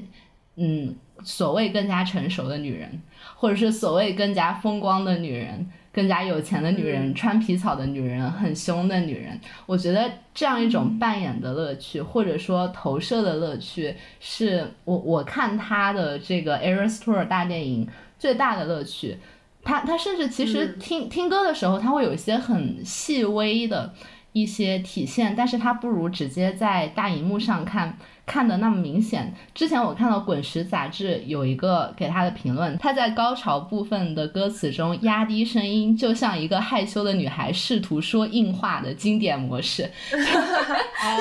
[0.55, 3.01] 嗯所谓更加成熟的女人，
[3.35, 9.39] 或者是所谓更加风光的女人，更加有钱的女人，穿皮草的女人，很凶的女人。
[9.65, 17.87] 我觉得这样一种扮演的乐趣，或者说投射的乐趣，是我我看她的这个 Eras Tour 大电影
[18.19, 19.17] 最大的乐趣。
[19.63, 23.93] 他他甚至其实听、听歌的时候，他会有一些很细微的
[24.33, 27.97] 一些体现，但是他不如直接在大荧幕上看
[28.31, 29.33] 看的那么明显。
[29.53, 39.91] 之前我看到《滚石》杂志有一个给他的评论，他在高潮部分的歌词中压低声音，就像一个害羞的女孩试图说硬话的经典模式。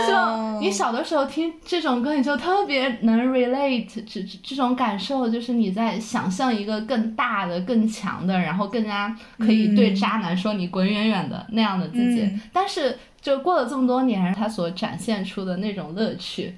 [0.06, 12.20] 就你小的时候听这种歌，你就特别能 relate 这这这种感受，就是你在想象一个更大的、更强的，然后更加可以对渣男说你滚远远的那样的自己。
[12.22, 16.54] 嗯但是就过了这么多年，他所展现出的那种乐趣，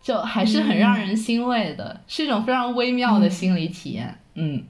[0.00, 4.14] 就还是很让人欣慰的，是一种非常微妙的心理体验。
[4.34, 4.62] 嗯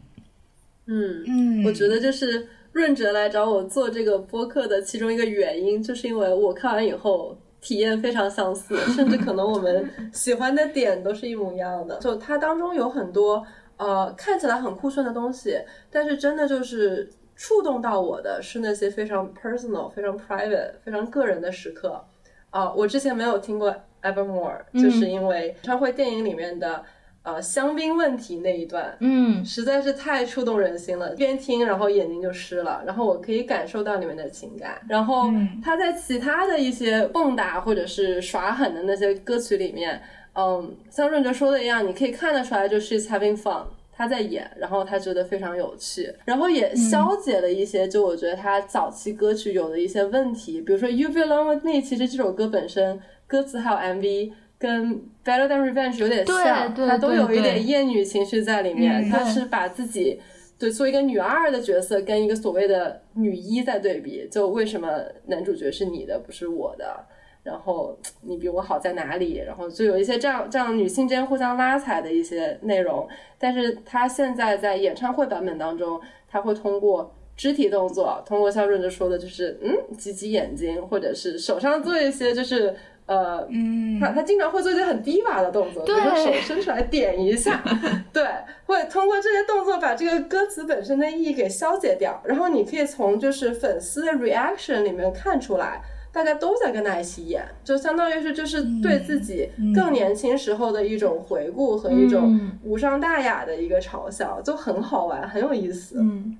[0.87, 11.99] 嗯，嗯，我觉得就是润哲来找我做这个播客的其中一个原因，就是因为我看完以后体验非常相似， 甚至可能我们喜欢的点都是一模一样的。
[11.99, 15.59] 就它当中有很多呃看起来很酷炫的东西，
[15.91, 22.03] 但是真的就是触动到我的是那些非常 personal、非常 private、非常个人的时刻。
[22.51, 26.85] 啊、我之前没有听过 Evermore，就是因为演唱会电影里面的。
[27.25, 34.81] 呃香槟问题那一段，嗯，实在是太触动人心了，边听然后眼睛就湿了，然后我可以感受到里面的情感。
[34.89, 35.31] 然后
[35.63, 40.01] 他在其他的一些蹦跶或者是耍狠的那些歌曲里面，
[40.33, 43.63] 嗯，像润哲说的一样，你可以看得出来，就是 she's having fun。
[43.93, 60.21] 他在演，然后他觉得非常有趣，然后也消解了一些，就我觉得他早期歌曲有的一些问题，比如说 You Belong With Me，其实这首歌本身歌词还有 MV 跟 Better Than Revenge 有点像，对对它都有一点厌女情绪在里面，嗯他是把自己。
[60.59, 64.89] 对，作为一个女二的角色，跟一个所谓的女一在对比，就为什么
[65.27, 67.07] 男主角是你的，不是我的？
[67.45, 69.37] 然后你比我好在哪里？
[69.47, 82.75] 然后就有一些这样这样女性之间互相拉踩的一些内容，但是他现在在演唱会版本当中，他会通过肢体动作，通过像润哲说的，就是嗯挤挤眼睛，或者是手上做一些就是
[83.09, 87.61] 呃嗯，他他经常会做一些很低瓦的动作，比如说手伸出来点一下，
[88.13, 88.25] 对，
[88.67, 95.83] 会通过这些动作把这个歌词本身的意义给消解掉，然后你可以从就是粉丝的 reaction 里面看出来。
[96.11, 102.59] 大家都在跟他一起演，就相当于是就是对自己更年轻时候的一种回顾和一种嗯。
[102.65, 105.97] 无伤大雅的一个嘲笑，就很好玩，很有意思。
[106.01, 106.37] 嗯，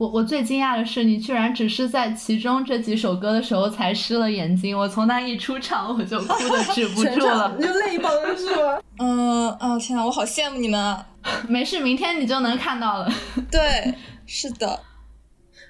[0.00, 7.62] 我我最惊讶的是，你居然只是在其中这几首歌的时候才湿了眼睛，我从那一出场我就哭的止不住了你。
[7.66, 8.80] 就泪崩是吗？
[8.98, 11.06] 嗯 啊，天啊，我好羡慕你们啊！
[11.46, 13.10] 没事，明天你就能看到了。
[13.52, 14.80] 对，是的，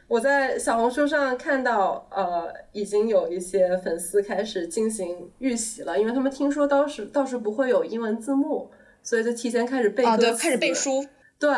[0.07, 8.71] 我在小红书上看到，呃，已经有一些粉丝开始进行预习了，因为他们听说当时到时不会有英文字幕，
[9.03, 10.73] 所以就提前开始背歌啊，词，对，开始背。
[10.73, 11.05] 书，
[11.37, 11.51] 对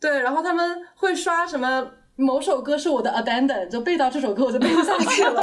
[0.00, 5.40] 对，然后他们会刷什么某首歌是我的 abandon，就背到这首歌我就背不下去了。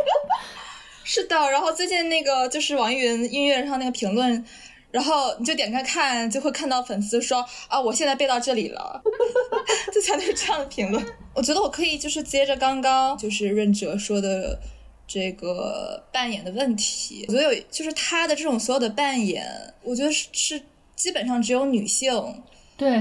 [1.02, 1.36] 是的。
[1.50, 4.44] 然后最近那个就是网易云音乐上那个评论。
[4.92, 9.00] 然后你就点开看，就会看到粉丝说啊，我现在背到这里了，
[9.94, 11.06] 就全都是这样的评论。
[11.32, 14.58] 我觉得我可以就是接着刚刚就是润哲说的
[15.06, 19.46] 这个扮演的问题，我觉得有就是他的这种所有的扮演，
[19.84, 20.60] 我觉得是是
[20.96, 22.42] 基本上只有女性
[22.76, 23.00] 对，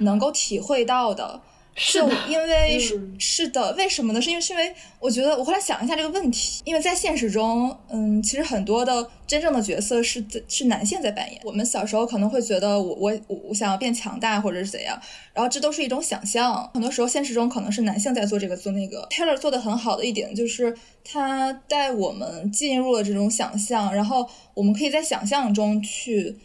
[0.00, 1.40] 能够体会到的。
[1.82, 4.20] 是因为是、嗯是的，为什么呢？
[4.20, 11.40] 是因为是因为我觉得我后来想一下这个问题，因为在现实中，嗯，其实很多的真正的角色是在是男性在扮演。
[11.42, 15.00] 我们小时候可能会觉得我我我我想要变强大或者是怎样，
[15.32, 16.70] 然后这都是一种想象。
[16.74, 19.08] 很多时候现实中可能是男性在做这个做那个。
[19.10, 26.36] Taylor 做的很好的一点就是他带我们进入了这种想象，然后我们可以在想象中去，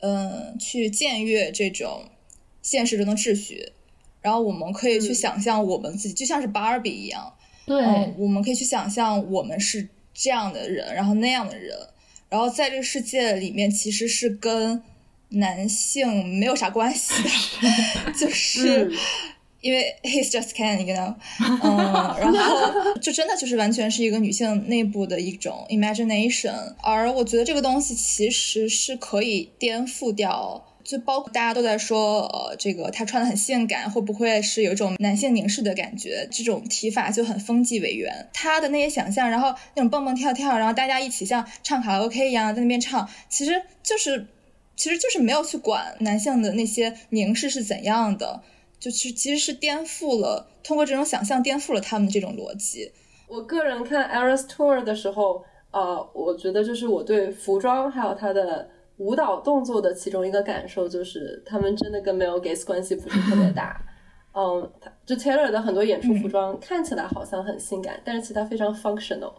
[0.00, 2.06] 嗯，去僭越这种
[2.60, 3.72] 现实中的秩序。
[4.20, 5.14] 然后我们可以去嗯。
[5.14, 7.32] 想象我们自己，就像是芭比一样，
[7.66, 11.76] 对，嗯，我们可以去想象我们是这样的人，然后那样的人，
[12.28, 14.82] 然后在这个世界里面其实是跟
[15.30, 18.92] 男性没有啥关系的， 就是嗯。
[19.62, 30.64] 因为 he's just can，you know，嗯，然后就真的就是完全是一个女性内部的一种 imagination，而我觉得这个东西其实是可以颠覆掉。
[30.90, 36.26] 就包括大家都在说，呃，这个他穿的很性感，会不会是有一种男性凝视的感觉？
[36.32, 38.28] 这种提法就很风纪委员。
[38.32, 44.26] 他的那些想象，然后那种蹦蹦跳跳，然后大家一起像唱卡拉 OK 一样在那边唱，其实就是，
[44.74, 48.42] 其实就是没有去管男性的那些凝视是怎样的，
[48.80, 52.90] 就是其实是颠覆了，通过这种想象颠覆了他们的这种逻辑。
[53.28, 58.68] 我个人看 Eris Tour 的时候，呃，我觉得就是我对服装还有他的
[59.00, 63.80] 舞蹈动作的其中一个感受就是，他们真的跟 male gaze 关系不是特别大。
[64.32, 64.70] 嗯，
[65.04, 69.32] 就 Taylor 的很多演出服装看起来好像很性感，但是其实它非常 functional，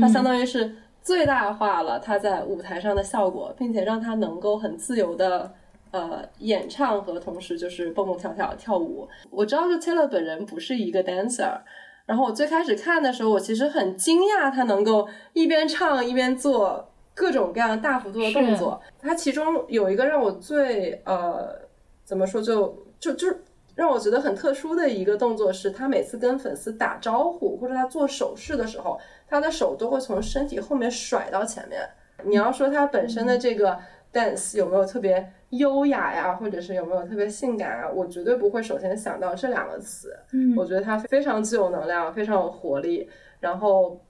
[0.00, 0.70] 它相当于是
[1.02, 5.52] 最大化了他在舞台上的效果，并且让他能够很自由的
[5.90, 9.08] 呃演唱和同时就是蹦蹦跳跳跳舞。
[9.30, 11.58] 我知道，就 Taylor 本人不是一个 dancer。
[12.04, 18.80] 然后我最开始看的时候，我其实很惊讶，他能够一边唱一边做各种各样大幅度的动作。
[19.00, 21.58] 他其中有一个让我最呃
[22.04, 23.26] 怎么说就就就
[23.74, 31.80] 让我觉得很特殊的一个动作是，他每次跟粉丝打招呼或者他做手势的时候，他的手都会从身体后面甩到前面。
[32.24, 33.78] 你要说他本身的这个
[34.12, 37.90] dance 有没有特别优雅呀，或者是有没有特别性感啊？
[37.90, 40.16] 我绝对不会首先想到这两个词。
[40.32, 43.08] 嗯我觉得他非常具有能量，非常有活力。
[43.40, 44.00] 然后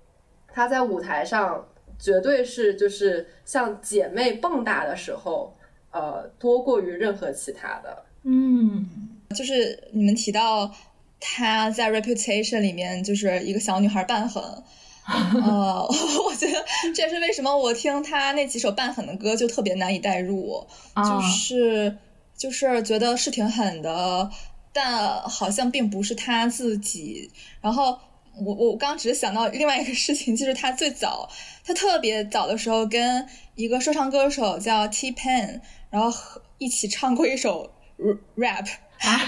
[0.46, 1.66] 他在舞台上
[1.98, 5.56] 绝对是就是像姐妹蹦跶的时候，
[5.90, 8.04] 呃，多过于任何其他的。
[8.22, 8.86] 嗯，
[9.34, 10.74] 就是你们提到
[11.20, 14.42] 她在 Reputation 里面就是一个小女孩扮狠，
[15.06, 15.86] 呃，
[16.26, 20.66] 我觉得这也是为什么我听他那几首扮狠的歌就特别难以代入，
[20.96, 21.96] 就是
[22.36, 24.28] 就是觉得是挺狠的，
[24.72, 27.30] 但好像并不是他自己。
[27.60, 27.98] 然后
[28.44, 31.28] 我我刚只是想到另外一个事情，就是他最早
[31.64, 35.60] 他特别早的时候跟一个说唱歌手叫 T Pain，
[35.90, 36.10] 然后
[36.58, 37.72] 一起唱过一首
[38.36, 38.66] rap。
[38.96, 39.20] 啊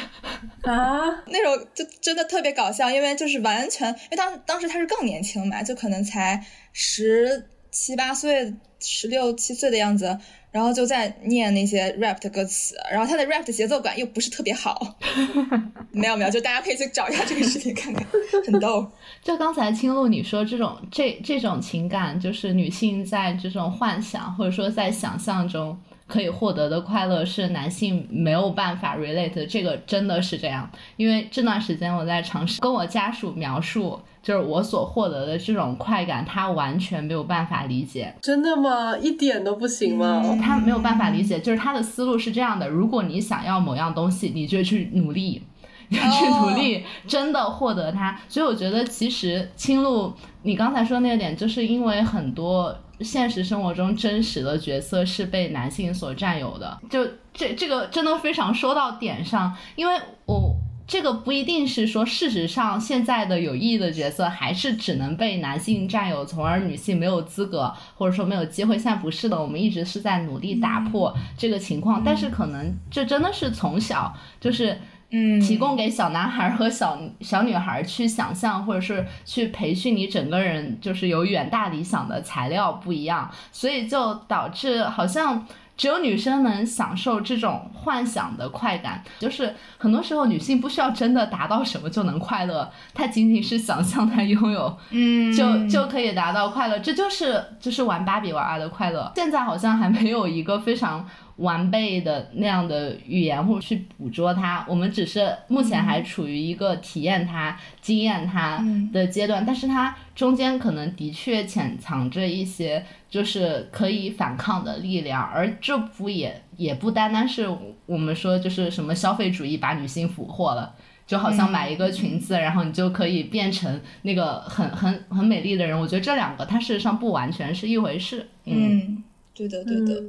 [0.62, 1.24] 啊！
[1.26, 6.42] 那首就真的特别搞笑，因为就是完全，因为当当时他是更年轻嘛，就可能才
[6.72, 10.18] 十七八岁、十六七岁的样子，
[10.50, 14.98] 然后就在念那些 rap 的歌词，然后他的 rap 的节奏感又不是特别好。
[15.92, 18.06] 没有没有，就大家可以去找一下这个视频看看，
[18.46, 18.90] 很逗。
[19.22, 25.78] 就刚才青露你说这种这这种情感，就是女性在这种幻想或者说在想象中。
[26.08, 30.68] 可以获得的快乐是男性没有办法 relate，这个真的是这样。
[30.96, 38.14] 因为这段时间我在尝试跟我家属描述，就是我所获得的这种快感，他完全没有办法理解。
[38.22, 38.96] 真的吗？
[38.96, 40.22] 一点都不行吗？
[40.42, 45.42] 他没有办法理解，就是他的思路是这样的：如果你想要某样东西，你就去努力，
[45.90, 48.18] 去努力，真的获得它。
[48.30, 52.74] 所以我觉得，其实青露，你刚才说那个点，就是因为很多。
[53.00, 60.54] 现实生活中真实的角色是被男性所占有的，就这这个真的非常说到点上，因为我
[60.86, 68.74] 这个不一定是说事实上现在的有意义的角色还是只能被男性占有，从而女性没有资格或者说没有机会。
[68.74, 74.78] 现在不是的，我们一直是在努力打破这个情况，但是可能这真的是从小就是。
[75.10, 85.46] 嗯，提供给小男孩和小小女孩去想象，或者是去培训你整个人，就是有远大理想的材料不一样，所以就导致好像
[85.78, 89.02] 只有女生能享受这种幻想的快感。
[89.18, 96.78] 就是很多时候女性不需要真的达到什么就能快乐，她仅仅是想象她拥有，嗯，就就可以达到快乐。
[96.80, 99.10] 这就是就是玩芭比娃娃的快乐。
[99.16, 101.08] 现在好像还没有一个非常。
[101.38, 117.48] 完备的那样的语言或者去捕捉它，我们只是目前还处于一个体验它、经验它的阶段，但是它中间可能的确潜藏着一些就是可以反抗的力量，而这不也也不单单是
[117.86, 120.74] 我们说就是什么消费主义把女性俘获了，
[121.06, 125.78] 就好像买一个裙子，然后你就可以变成那个很很很美丽的人。
[125.78, 128.28] 我觉得这两个它事实上不完全是一回事。
[128.44, 129.02] 嗯，
[129.46, 130.02] 对的，对的。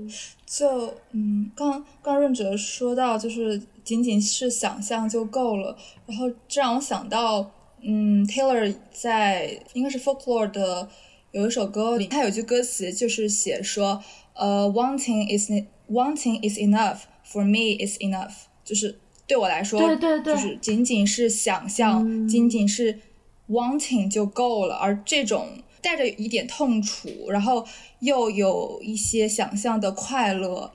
[0.45, 5.77] 就嗯，刚刚润哲说到，就是仅仅是想象就够了，
[6.07, 7.51] 然后这让我想到，
[7.83, 10.89] 嗯，Taylor 在应该是 Folklore 的
[11.31, 14.03] 有一首歌里，他有句歌词就是写说，
[14.33, 15.51] 呃，wanting is
[15.91, 18.33] wanting is enough for me is enough，
[18.65, 22.99] 就是对我来说，对对对，就是仅仅是想象，仅仅是
[23.47, 25.47] wanting 就够了，而这种。
[25.81, 27.65] 带着一点痛楚，然后
[27.99, 30.71] 又有一些想象的快乐，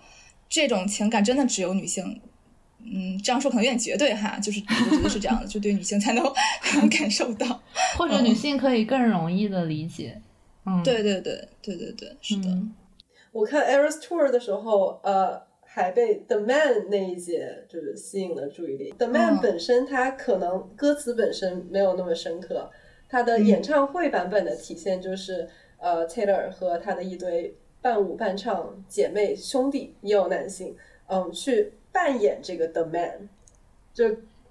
[0.49, 2.21] 这种情感真的只有女性，
[2.81, 6.25] 嗯，这样说可能有点绝对哈，就是我觉得是这样的，就对女性才能
[6.91, 7.63] 感受到，
[7.97, 10.21] 或者女性可以更容易的理解。
[10.67, 12.49] 嗯，对对对对对对，是的。
[13.33, 18.95] 我看 Eras Tour 的时候，呃，还被 The Man 那一节就是吸引了注意力。
[18.97, 22.71] The Man 本身它可能歌词本身没有那么深刻。
[23.15, 25.49] 他的演唱会版本的体现就是，
[25.79, 30.75] 呃，Taylor 和他的一堆伴舞伴唱姐妹兄弟，也有男性，
[31.07, 33.29] 嗯，去扮演这个 The Man，
[33.93, 34.05] 就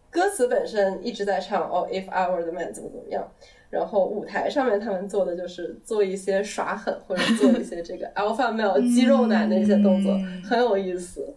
[0.10, 3.30] 歌词本身一直在唱哦，If I Were The Man 怎么怎么样，
[3.70, 11.36] 然后舞台上面他们做的就是做一些耍狠或者做一些这个 Alpha Male 肌肉男的一些动作，很有意思。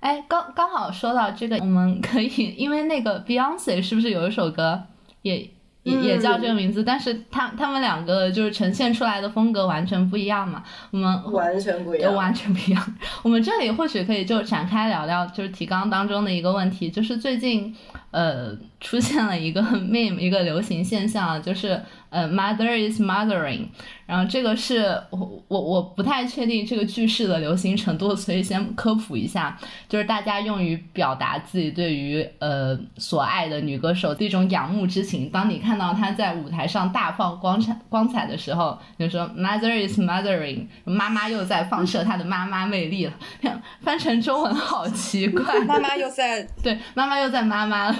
[0.00, 4.82] 哎，刚刚好说到这个，我们可以因为那个 Beyonce 是不是有一首歌
[5.22, 5.48] 也？
[5.90, 10.62] 也也叫这个名字，但是他他们两个就是呈现出来的风格完全不一样嘛。
[10.90, 12.96] 我们完全不一样，完全不一样。
[13.22, 17.74] 我们这里或许可以就展开聊聊，就是提纲当中的一个问题，就是最近
[18.10, 21.80] 呃出现了一个 meme 一个流行现象，就是
[22.10, 23.66] 呃 mother is mothering。
[24.08, 29.54] 然后这个是我我我不太确定这个句式的流行程度，所以先科普一下，
[29.86, 35.28] 就是大家用于表达自己对于呃所爱的女歌手的一种仰慕之情。
[35.28, 43.12] 当你看到她在舞台上大放光彩光彩的时候，就说 Mother is mothering，妈妈又在放射她的妈妈魅力了。
[43.82, 47.96] 翻成中文好奇怪， 妈妈又在对妈妈又在妈妈了。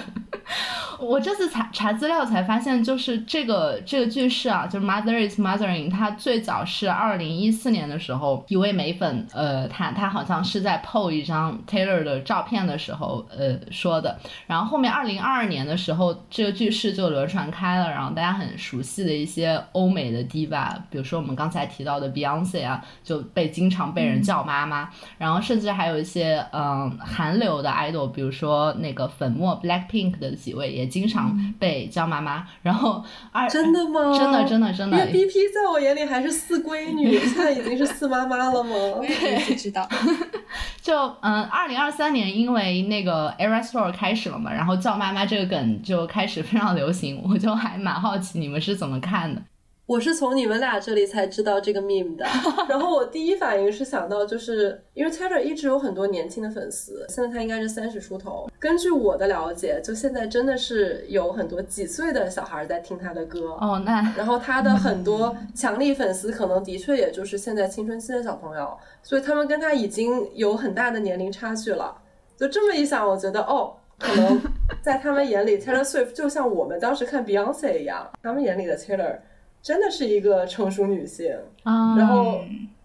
[0.99, 14.19] 我这次查查资料才发现，就是这个这个句式啊，就是 Mother is mothering，它最早是二零一四年的时候，一位美粉，呃，他他好像是在 PO 一张 Taylor 的照片的时候，呃说的。
[14.45, 24.89] 然后后面二零二二年的时候，这个句式就流传开了，然后大家很熟悉的一些欧美的 diva，比如说我们刚才提到的 Beyonce 啊，就被经常被人叫妈妈。
[25.17, 32.45] 然后甚至还有一些嗯韩流的 idol，比如说那个粉末 Blackpink 的几位也经常被叫妈妈。
[32.61, 34.17] 然后二真的吗？
[34.17, 34.97] 真的真的真的。
[35.07, 38.69] BP 在我眼里还是四闺女， 现在已经是四妈妈了吗？
[38.97, 39.87] 我也不知道。
[40.81, 49.41] 就嗯，二零二三年因为那个 Era Store 开始了嘛，然后叫妈妈这个梗就开始非常流行，我就还蛮好奇你们是怎么看的。
[49.89, 52.23] 我是从你们俩这里才知道这个 meme 的，
[52.69, 58.47] 然后我第一反应是想到，就是因为 Taylor 一直有很多年轻的粉丝，现在他应该是三十出头。
[58.59, 63.81] 根据我的了解，就现在真的是有很多几岁的小孩在听他的歌哦。
[63.83, 71.99] 那然后他的很多强力粉丝可能的确也就是现在青春期的小朋友，所以他们跟他已经有很大的年龄差距了。
[72.37, 74.39] 就这么一想，我觉得哦，可能
[74.83, 79.15] 在他们眼里，Taylor Swift 就像我们当时看 Beyonce 一样，他们眼里的 Taylor。
[79.61, 82.39] 真的是一个成熟女性，然后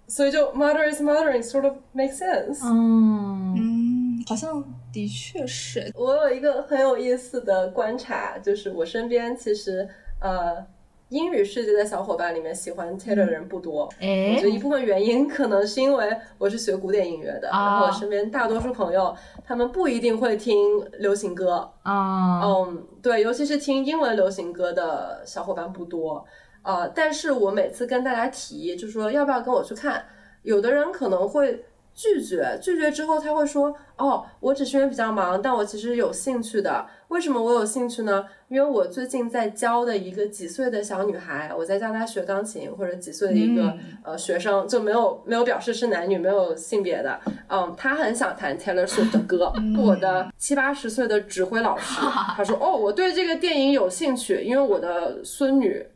[0.08, 2.60] 所以就 mother is mothering sort of makes sense。
[2.64, 4.62] 嗯，好像
[4.92, 5.90] 的确是。
[5.94, 9.88] 我有一个很有意思的观察，就是我身边其实
[10.20, 10.66] 呃
[11.10, 13.84] 英语世界的小伙伴里面喜欢 Taylor 的人不多。
[13.84, 19.14] 我觉得一部分原因可能是因为我是学古典音乐的，然后我身边大多数朋友
[19.44, 20.56] 他们不一定会听
[20.98, 21.70] 流行歌。
[21.82, 26.24] 啊，嗯，对，尤其是听英文流行歌的小伙伴不多。
[26.64, 30.04] 呃，但是我每次跟大家提，就说要不要跟我去看，
[30.42, 36.86] 有的人可能会拒绝，拒绝之后他会说，哦，我只是因为比较忙，但我其实有兴趣的。
[37.08, 38.24] 为什么我有兴趣呢？
[38.48, 49.52] 因为我最近在教的一个几岁的小女孩，我在教她学钢琴，或者几岁的一个呃学生，就没有没有表示是男女，没有性别的，嗯，她很想弹 Taylor Swift 的歌。
[49.78, 52.00] 我的七八十岁的指挥老师，
[52.34, 55.86] 他说，哦，我对这个电影有兴趣，因为我的孙女。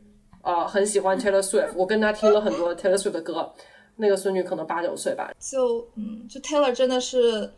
[0.41, 3.53] 呃，很喜欢 Taylor Swift，我跟他听了很多 Taylor Swift 的歌。
[3.97, 5.29] 那个孙女可能八九岁吧。
[5.39, 7.51] 就嗯，就 Taylor 真的是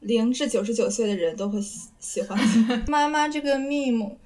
[0.00, 2.38] 零至九十九岁的人都会喜喜欢。
[2.86, 4.16] 妈妈这个 meme，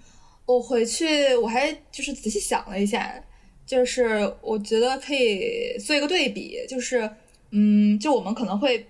[0.46, 3.22] 我回去我还就是仔细想了一下，
[3.64, 7.08] 就是我觉得可以做一个对比，就是
[7.52, 8.86] 嗯，就我们可能会。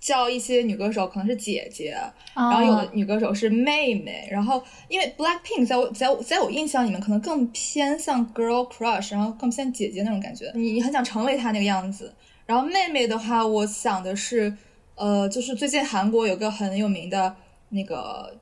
[0.00, 1.96] 叫一些女歌手可能是姐姐，
[2.34, 12.14] 然后有的女歌手是妹妹，然后因为 Blackpink 在我在我在我印象里面可能更偏向 girl crush，然后更偏姐姐那种感觉，你你很想成为她那个样子。
[12.46, 14.56] 然后妹妹的话，我想的是，
[14.94, 17.34] 呃，就是最近韩国有个很有名的
[17.70, 18.32] 那个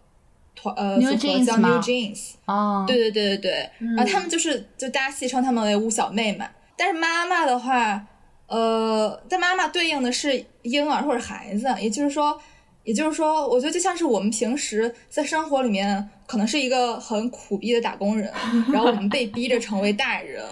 [0.54, 8.06] 团呃组合叫 New Jeans，哦，对对对对对，然后他们就是就大家戏称他们为五小妹嘛，但是妈妈的话。
[8.48, 12.40] 呃，但妈妈对应的是婴儿或者孩子，也就是说，
[12.84, 18.32] 也就是说，我觉得就像是我们平时在生活里面可能是一个很苦逼的打工人，
[18.72, 20.44] 然后我们被逼着成为大人，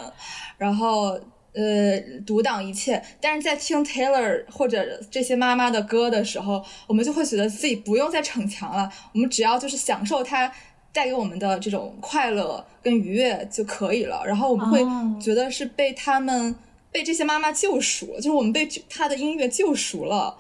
[0.59, 1.17] 然后
[1.53, 3.01] 呃独挡一切。
[3.21, 10.51] 但是在听 Taylor 或者这些妈妈的歌的时候，我们就会觉得自己不用再逞强了，我们只要就是享受它
[10.93, 14.21] 带给我们的这种快乐跟愉悦就可以了。
[14.27, 14.85] 然后我们会
[15.21, 16.53] 觉得是被他们。
[16.95, 20.39] 被这些妈妈救赎，就是我们被他的音乐救赎了，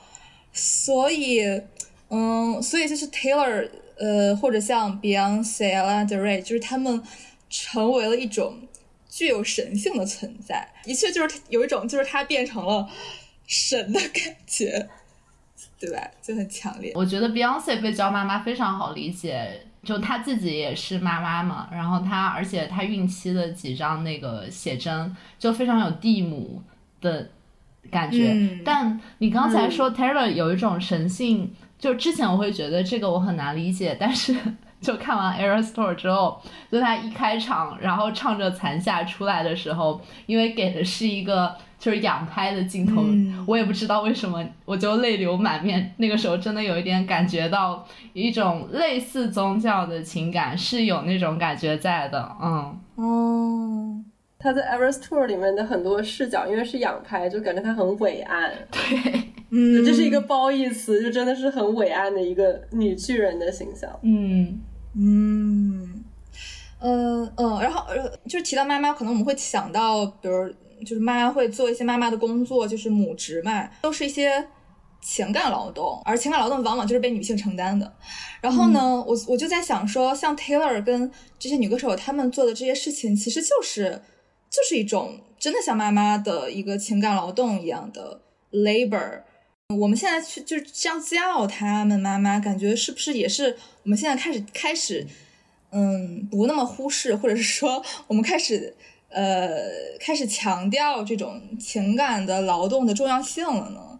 [0.52, 1.42] 所以，
[2.10, 7.02] 嗯，所以就是 Taylor，呃，或者像 Beyonce、Lady Ray，就是他们
[7.50, 8.68] 成为了一种
[9.10, 12.88] 具有神性的存在，的确就是有一种就是他变成了
[13.48, 14.88] 神的感觉，
[15.80, 16.08] 对吧？
[16.22, 16.92] 就很强烈。
[16.94, 19.60] 我觉得 Beyonce 被叫妈妈非常好理解。
[19.84, 26.62] 就她自己也是妈妈嘛，然后她，而且她孕期的几张那个写真就非常有地母
[27.00, 27.28] 的
[27.90, 28.58] 感觉。
[28.64, 34.34] 但你刚才说 Taylor 有一种神性，就之前我会觉得这个我很难理解，但是
[34.80, 41.54] 就看完 Era Store 之后，就他一开场，然后唱着残夏出来的时候，因为给的是一个。
[41.84, 43.04] 就是仰拍的镜头，
[43.46, 45.92] 我也不知道为什么，我就泪流满面。
[45.98, 52.36] 那个时候真的有一点感觉到一种类似宗教的情感，是有那种感觉在的。
[52.40, 54.02] 嗯，哦，
[54.38, 58.50] 他在《e e s Tour》里面的很多视角，因为是仰拍，就感觉他很伟岸。
[58.72, 63.90] 对，嗯，这是一个褒义词，就真的是很伟岸的一个女巨人的形象。
[64.00, 64.58] 嗯
[64.96, 66.02] 嗯
[66.80, 70.50] 嗯嗯，然后呃就是提到妈妈，可能我们会想到，比如。
[70.84, 74.46] 就是妈妈会做一些妈妈的工作，就是母职嘛，都是一些
[75.00, 77.92] 情感劳动，而情感劳动往往就是被女性承担的。
[78.40, 84.02] 然后呢，我我就在想说，像 Taylor 跟这些女歌手他们做的这些事情，其实就是
[84.50, 88.20] 就是一种真的像妈妈的一个情感劳动一样的
[88.52, 89.22] labor。
[89.78, 95.06] 我们现在去就是这样叫他们妈妈，感觉是不是也是我们现在开始开始，
[95.70, 98.76] 嗯，不那么忽视，或者是说我们开始
[99.14, 99.48] 呃
[99.98, 103.98] 开始强调这种情感的劳动的重要性了呢？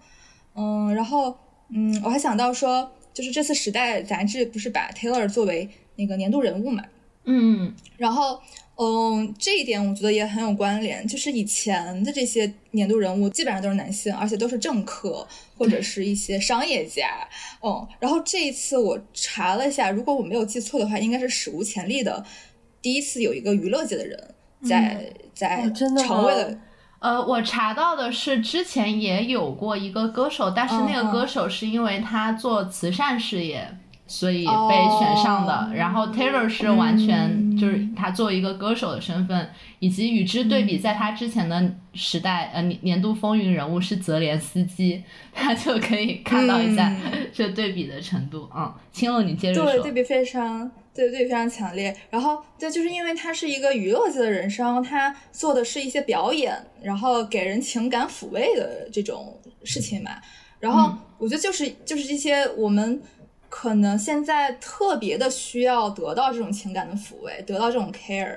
[0.55, 1.35] 嗯，然后
[1.71, 6.85] 嗯，我还想到说，就是这次《时代》杂志不是把 Taylor 作为那个年度人物嘛？
[7.25, 8.41] 嗯，然后。
[8.77, 11.07] 嗯，这一点我觉得也很有关联。
[11.07, 15.25] 就是以前的这些年度人物基本上都是男性，而且都是政客
[15.57, 17.21] 或者是一些商业家。
[17.63, 22.27] 嗯，然后这一次我查了一下，如果我没有记错的话，应该是史无前例的
[22.83, 24.34] 第一次有一个娱乐界的人
[24.65, 26.57] 在在成为了。
[26.99, 33.69] 呃，我查到的是之前也有过一个歌手，但是那个歌手是因为他做慈善事业。
[34.07, 39.49] 所以被选上的，然后 Taylor 是完全就是他作为一个歌手的身份，
[39.79, 45.03] 以及与之对比，在他之前的时代，呃年年度风云人物是泽连斯基，
[45.33, 46.95] 他就可以看到一下
[47.33, 48.47] 这对比的程度。
[48.55, 49.73] 嗯，青楼你接着说。
[49.73, 51.95] 对，对比非常，对对非常强烈。
[52.11, 60.13] 然后对，就是因为他是一个娱乐界的人生，他做的是一些表演，然后给人情感抚慰的这种事情嘛。
[60.61, 63.03] 然后我觉得就是就是这些我们。
[63.51, 68.37] 可能现在特别的需要得到这种情感的抚慰，得到这种 care，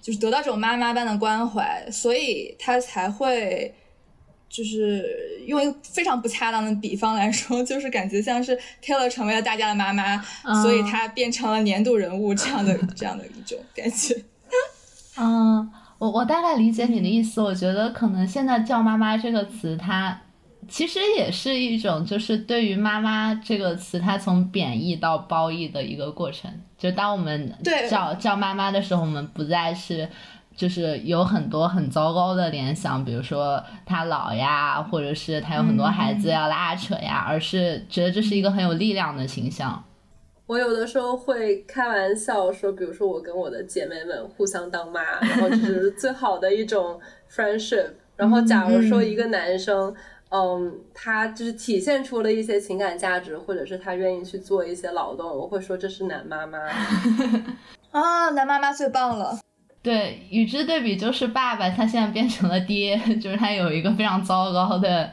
[0.00, 3.72] 就是得到这种妈妈般的关怀，所以他才会，
[4.52, 5.04] 就是
[5.46, 10.22] 用一个非常不恰当的比方来说， 就是感觉像是 Taylor 成为了大家的妈妈，
[10.62, 14.14] 所以她变成了年度人物这样的 这样的一种感觉。
[15.18, 20.20] 嗯，我我大概理解你的意思，我觉得可能现在叫妈妈这个词，它。
[20.68, 26.48] 其实也是一种，就是对于“妈妈”这个词，它从贬义到褒义的一个过程。
[26.78, 27.52] 就当我们
[27.90, 30.08] 叫叫妈妈的时候，我们不再是
[30.62, 39.82] 就是有很多很糟糕的联想，比如说他老呀，或者是他有很多孩子要拉扯呀，而是觉得这是一个很有力量的形象。
[40.46, 47.88] 我有的时候会开玩笑说，比如说我跟我的姐妹们互相当妈，然后就是最好的一种 friendship。
[48.14, 49.92] 然后假如说一个男生。
[50.34, 56.58] 嗯，他就是体现出了一些情感价值，或者是他愿意去做一些劳动，我会说这是男妈妈
[57.92, 59.38] 啊，男妈妈最棒了。
[59.82, 65.10] 对，与之对比就是爸爸，他现在变成了爹， 就是他有一个非常糟糕的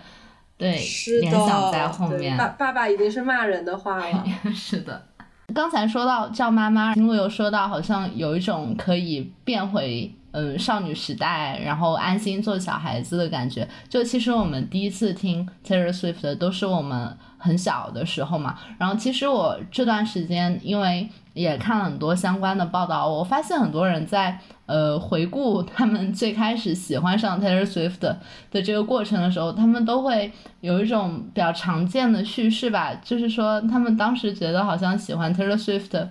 [0.57, 0.79] 对
[1.21, 2.37] 联想在后面。
[2.37, 4.23] 爸爸爸已经是骂人的话了。
[4.53, 5.07] 是的，
[5.53, 10.13] 刚才说到叫妈妈，因为有说到好像有一种可以变回。
[10.31, 13.67] 嗯，少女时代，然后安心做小孩子的感觉。
[13.89, 18.55] 就其实我们第一次听 Taylor Swift 的都是我们很小的时候嘛。
[18.77, 21.09] 然后其实我这段时间因为
[21.41, 36.07] 也看了很多相关的报道，我发现很多人在呃回顾他们 最开始喜欢上 Taylor Swift 的这个过程的时候，他们都会有一种比较常见的叙事吧，就是说他们当时觉得好像喜欢 Taylor Swift。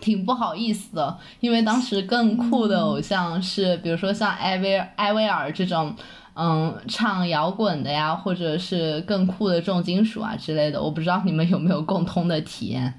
[0.00, 5.94] 挺不好意思的，因为当时更酷的偶像是，比如说像艾薇艾薇儿这种，
[6.34, 10.82] 嗯，唱摇滚的呀，或者是更酷的重金属啊之类的。
[10.82, 12.92] 我不知道你们有没有共通的体验？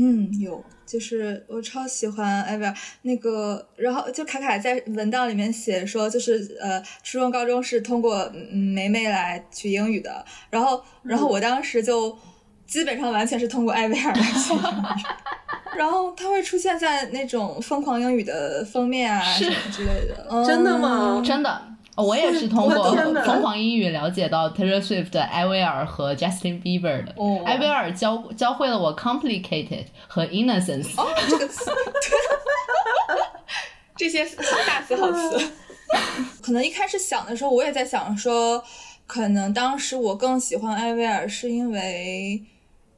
[0.00, 12.16] 嗯，有，就是我超喜欢艾薇儿那个，然后就卡卡在文档里面写说，就是呃，初中高中是通过梅梅来学英语的，然后然后我当时就
[12.66, 14.54] 基本上完全是通过艾薇儿来学。
[15.76, 21.22] 然后它会出现在那种疯狂英语的封面啊什么之类的，真的吗？
[21.24, 21.62] 真的，
[21.96, 27.14] 我也是通过 疯狂英语了解到 Taylor Swift、艾薇儿和 Justin Bieber 的。
[27.44, 30.88] 艾薇儿教教会了我 complicated 和 innocence。
[30.96, 31.70] 哦，这个词，
[33.96, 34.24] 这些
[34.66, 35.52] 大词好词。
[36.42, 38.62] 可能一开始想的时候，我也在想说，
[39.06, 42.44] 可能当时我更喜欢艾薇儿，是因为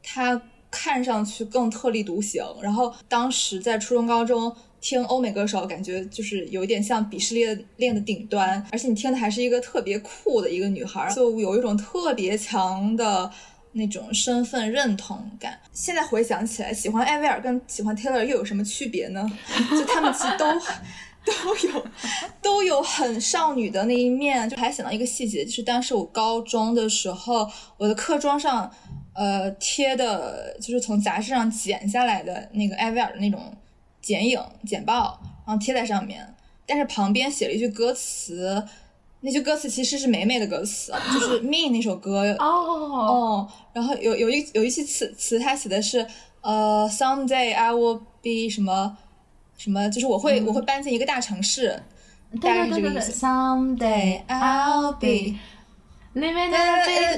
[0.03, 0.43] 他。
[0.74, 13.30] 看上去更特立独行，然后当时在初中、高中听欧美歌手，感觉就是有一点像鄙视链链的顶端，而且你听的还是一个特别酷的一个女孩，就有一种特别强的
[13.72, 15.59] 那种身份认同感。
[15.72, 19.26] 现在回想起来，喜欢艾薇儿跟喜欢 Taylor 又有什么区别呢？
[19.70, 20.45] 就他们其实都
[21.24, 21.87] 都有
[22.43, 24.51] 都有很少女的那一面。
[24.51, 28.70] 就还想到一个细节，就是当时我高中的时候，我的课桌上。
[29.14, 33.55] 呃，贴的就是从杂志上剪下来的那个艾薇儿的那种
[34.03, 36.35] 剪影、剪报，然后贴在上面，
[36.67, 38.63] 但是旁边写了一句歌词，
[39.21, 42.35] 那句歌词其实是美美的歌词，就是 《Me》那首歌。
[42.41, 46.05] 哦，然后有有一有一些词词，它写的是，
[46.41, 48.99] 呃，someday I will be 什么
[49.57, 51.81] 什么，就是我会我会搬进一个大城市，
[52.41, 53.13] 大概就是这个意思。
[53.13, 55.37] Someday I'll be
[56.15, 56.55] living in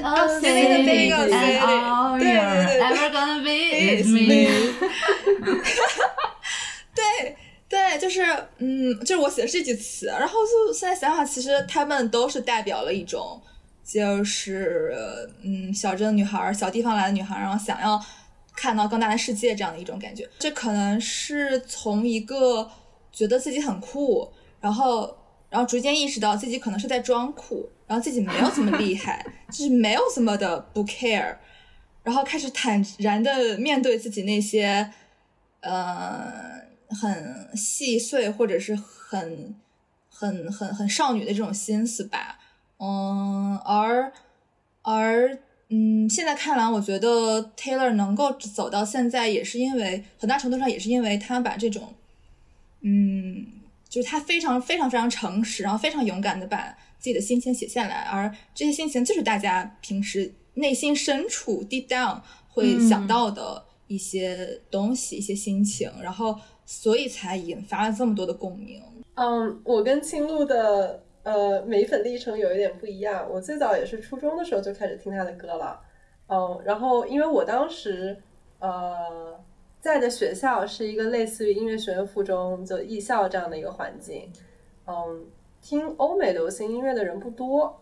[0.05, 4.47] a city, and all you're ever gonna be is me.
[7.19, 7.35] 对
[7.67, 8.21] 对，就是
[8.57, 13.41] 嗯，就是我写的这句词，然后就现在想想，其实他们都是代表了一种，
[13.83, 14.95] 就是
[15.43, 17.99] 嗯，小镇女孩、小地方来的女孩，然后想要
[18.55, 20.29] 看到更大的世界这样的一种感觉。
[20.37, 22.69] 这可能是从一个
[23.11, 24.31] 觉得自己很酷，
[24.61, 25.17] 然后
[25.49, 31.35] 然后逐渐意识到自己可能是在装酷，然后自己没有这么厉害，就是没有这么的不 care，
[32.03, 34.91] 然后开始坦然的面对自己那些。
[35.61, 36.61] 呃，
[36.95, 39.53] 很细碎或者是很
[40.09, 42.39] 很很很少女的这种心思吧，
[42.77, 44.11] 嗯，而
[44.81, 45.37] 而
[45.69, 51.93] 嗯，现在看来，我觉得 Taylor 能够走到现在，也是因为很大程度上也是因为他把这种，
[52.81, 53.45] 嗯，
[53.89, 63.65] 就是他非常非常非常诚实，然后非常勇敢的把自己的心情写下来，而这些心情就是大家平时内心深处 deep down 会想到的。
[63.87, 66.35] 一些东西，一些心情，然后
[66.65, 68.81] 所以才引发了这么多的共鸣。
[69.13, 73.25] 嗯，我跟青露的呃美粉历程有一点不一样。
[73.31, 75.79] 我最早也是初中的时候就开始听他的歌了。
[76.27, 78.17] 嗯，然后因为我当时
[78.59, 79.39] 呃
[79.79, 84.29] 在的学校是一个类似于音乐学院附中就艺校这样的一个环境。
[84.87, 85.25] 嗯，
[85.61, 87.79] 听欧美流行音乐的人不多。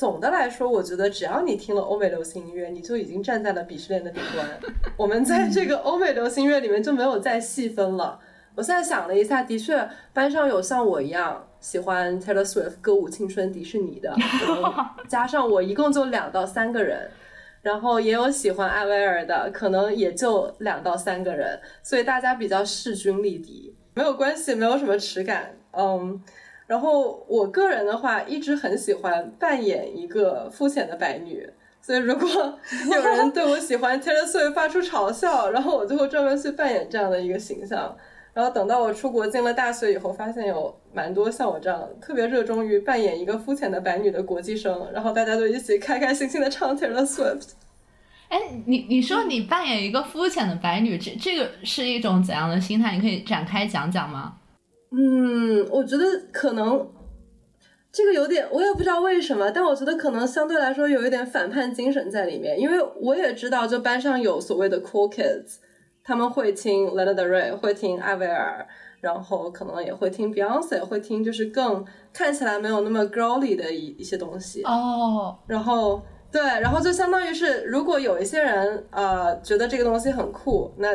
[0.00, 4.48] 总的来说，我觉得只要你听了欧美流行音乐，你就已经站在了鄙视链的顶端。
[4.96, 8.18] 我们在这个欧美流行音乐里面就没有再细分了。
[8.54, 14.16] 我现在想了一下，的确，班上有像我一样喜欢 Taylor Swift 歌舞青春迪士尼的，
[15.06, 17.10] 加上我一共就两到三个人，
[17.60, 26.22] 然后也有喜欢艾薇儿的，可能也就两到三个人，所以大家比较势均力敌，没有关系，没有什么耻感，嗯。
[26.70, 31.44] 然后我个人的话，一直很喜欢扮演一个肤浅的白女，
[31.82, 32.28] 所以如果
[32.92, 37.96] 有人 对我喜欢 Taylor Swift 发出嘲笑，然后我就会专门去扮演这样的一个形象。
[38.32, 47.48] 然后等到我出国进了大学以后，发现有蛮多像我这样特别热衷于扮演一个肤浅的白女的国际生，然后大家就一起开开心心的唱 Taylor Swift。
[48.28, 52.94] 哎，你你说你扮演一个肤浅的白女，这这个是一种怎样的心态？
[52.94, 54.36] 你可以展开讲讲吗？
[54.92, 56.90] 嗯，我觉得可能
[57.92, 65.58] 这个有点，我也不知道为什么，但我觉得可能相对来说有一点反叛精神在里面，因为我也知道，就班上有所谓的 cool kids，
[66.02, 68.66] 他们会听 Lana Del Rey，会听艾薇儿，
[69.00, 74.62] 然后可能也会听 Beyonce，会听就是更看起来没有那么 girly 的一一些东西。
[74.64, 80.88] 哦，然后对，然后就相当于是，如果有一些人呃觉得这个东西很酷，那。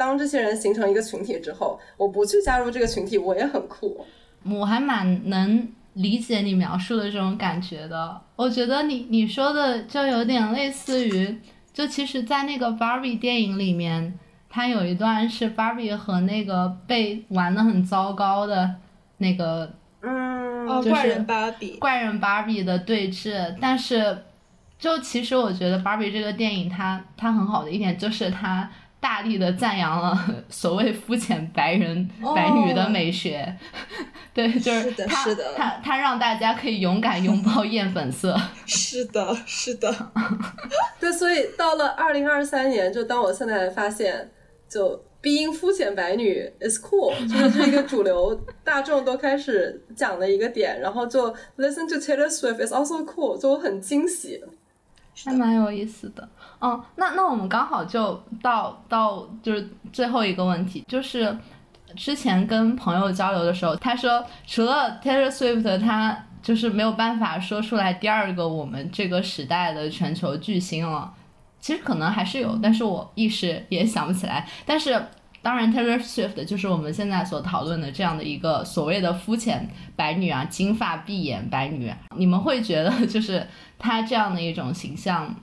[0.00, 4.06] 当这些人形成一个群体之后，我不去加入这个群体，我也很酷。
[4.44, 8.18] 我还蛮能理解你描述的这种感觉的。
[8.34, 11.38] 我觉得你你说的就有点类似于，
[11.70, 18.76] 就其实，在那个 Barbie 电影里面，它有一段是 Barbie 和那个被玩的很糟糕的
[19.18, 19.70] 那个，
[20.00, 23.54] 嗯，哦，怪人芭比，怪人芭比的对峙。
[23.60, 24.16] 但是，
[24.78, 28.70] 就其实我觉得 Barbie 这个电影它，它很好的一点就是它。
[29.00, 33.56] 大力的赞扬了 所谓肤浅白人、哦、白女的美学，
[34.34, 35.24] 对，就是他
[35.56, 38.38] 他他让大家可以勇敢拥抱 艳粉色。
[38.66, 40.12] 是的，是的，
[41.00, 44.30] 对，所以到了二零二三年，就当我现在发现，
[44.68, 54.42] 就 being 肤浅白女 is cool，就是这一个主流大众都开始讲的一个点，然后就 listen to Taylor Swift is also cool，就我很惊喜。
[55.24, 56.28] 还蛮有意思的，
[56.60, 61.36] 嗯，那那我们刚好就到到就是最后一个问题，就是
[61.96, 71.12] 之前跟朋友交流的时候，他说除了 Taylor Swift，他就是没有办法说出来第二个我们这个时代的全球巨星了。
[71.60, 74.48] 其实可能还是有，但是我一时也想不起来。
[74.64, 74.98] 但是
[75.42, 83.46] 当然，Taylor Swift 就是我们现在所讨论的这样的一个所谓的肤浅白女啊，金发碧眼白女，你们会觉得就是
[83.80, 85.34] 他这样的一种形象，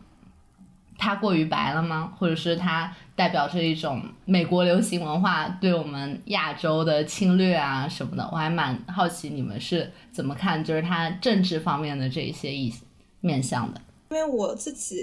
[0.98, 2.14] 他过于白了吗？
[2.18, 8.30] 或者是他代表着一种美国流行文化对我们亚洲的侵略啊什么的？
[8.32, 12.74] 我还蛮好奇你们是怎么看，就是他政治方面的这一些意
[13.22, 13.82] 面向的。
[14.12, 15.02] 因为我自己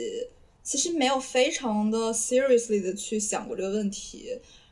[0.62, 4.28] 其实没有非常的 seriously 的去想过这个问题。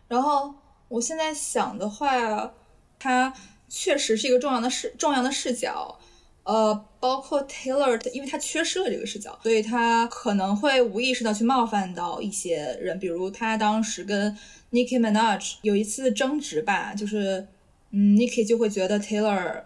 [0.09, 0.55] 然后
[0.89, 2.53] 我现在想的话，
[2.99, 3.33] 他
[3.69, 5.99] 确实是一个重要的视重要的视角。
[6.45, 14.36] 呃，包括 Taylor，因为他缺失了这个视角，所以他可能会无意识的去冒犯到一些人，比如他当时跟
[14.70, 17.47] Nicki Minaj 有一次争执吧，就是
[17.90, 19.62] 嗯，Nicki 就会觉得 Taylor，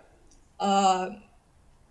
[0.59, 1.15] 呃。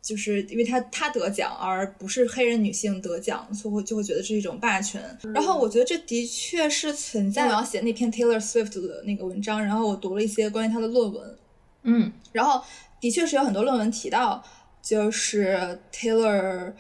[0.05, 5.01] 就是因为他他得奖，而不是黑人女性得奖，所以会就会觉得是一种霸权。
[5.33, 7.47] 然后我觉得这的确是存在。
[7.47, 11.37] 我要写那篇 Taylor Swift 的那个文章，然后我读了一些关于他的论文，
[11.81, 12.63] 嗯，然后
[13.01, 14.43] 的确是有很多论文提到，
[14.85, 16.71] 就是 Taylor，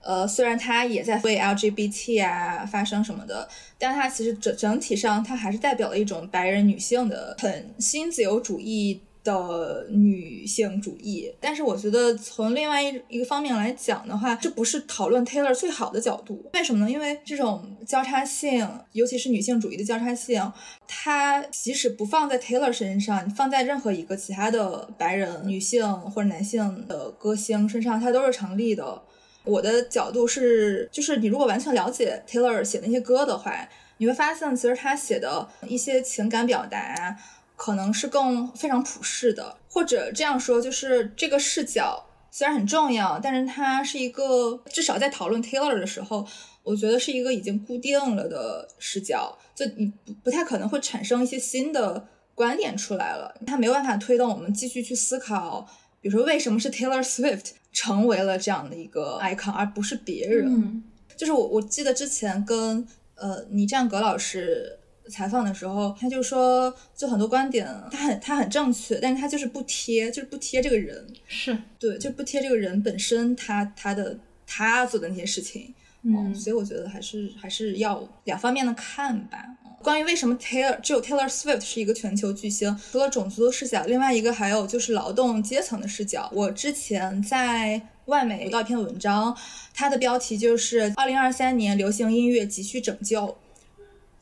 [0.00, 3.46] 呃，虽然他也在为 LGBT 啊发声什么的，
[3.78, 9.02] 但他其实整整体上他还是代表了一种白人女性的很新自由主义。
[9.24, 16.50] 的女性主义，但是我觉得从另外一一个方面来讲的话，这不是讨论 Taylor 最好的角度。
[16.54, 16.90] 为什么呢？
[16.90, 20.52] 因为这种交叉性，尤其是女性主义的交叉性，
[20.88, 29.02] 它即使不放在 Taylor 身上，你放在任何一个其他的白人女性或者男性的歌星身上，它都是成立的。
[29.44, 33.68] 我的角度是，就是你如果完全了解 Taylor 写那些歌的话，
[33.98, 37.16] 你会发现其实他写的一些情感表达。
[37.64, 46.26] 可能是更非常普世的，或者这样说，就是这个视角虽然很重要，但是它是一个至少在讨论 Taylor 的时候，
[46.64, 55.64] 我觉得是一个已经固定了的视角，就你不不太可能会产生一些新的观点出来了，它没有办法推动我们继续去思考，
[56.00, 60.82] 比如说为什么是 Taylor Swift 成为了这样的一个 icon，而不是别人。
[61.16, 62.84] 就是我我记得之前跟
[63.14, 64.80] 呃倪占格老师。
[65.10, 79.44] 采访的时候，他就说，就很多观点，他很他很正确，但是他就是不贴，就是不贴这个人，是对，就不贴这个人本身，他他的他做的那些事情，嗯，所以我觉得还是还是要两方面的看吧。
[79.82, 86.30] 关于为什么 Taylor 只有 Taylor Swift 是一个全球巨星，除了种族的视角，另外一个还有就是劳动阶层的视角。
[86.32, 89.36] 我之前在外媒读到一篇文章，
[89.74, 93.36] 它的标题就是二零二三年流行音乐急需拯救。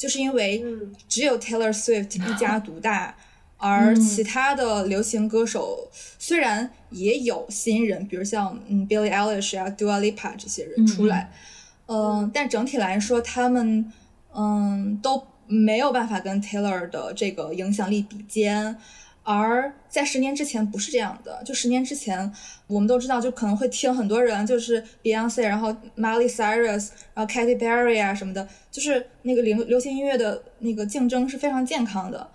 [0.01, 0.65] 就是因为
[1.07, 3.15] 只有 Taylor Swift 一家独大，
[3.59, 11.31] 而其他的流行歌手虽然也有新人，比如像嗯 Billie Eilish 啊、Dua Lipa 这些人出来，
[11.87, 13.93] 嗯，但整体来说，他们
[14.35, 18.79] 嗯都没有办法跟 Taylor 的这个影响力比肩。
[19.23, 22.33] 而在十年之前不是这样的，就十年之前，
[22.69, 32.31] 我们都知道，就可能会听很多人，就是 Beyonce，然后 Miley Cyrus，然后 Katy Perry 啊什么的，就是那个流流行音乐的那个竞争是非常健康的，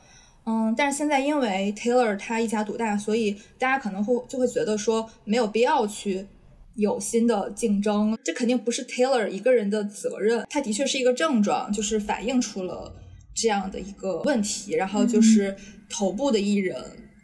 [0.45, 6.27] 嗯，但是现在因为 Taylor 他一家独大，所以大家可能会就会觉得说没有必要去
[6.75, 12.93] 有新的竞争，这肯定不是 Taylor 一个人的责任，他的确是一个症状，就是反映出了
[13.33, 15.55] 这样的一个问题，然后就是。
[15.87, 16.75] 头部的艺人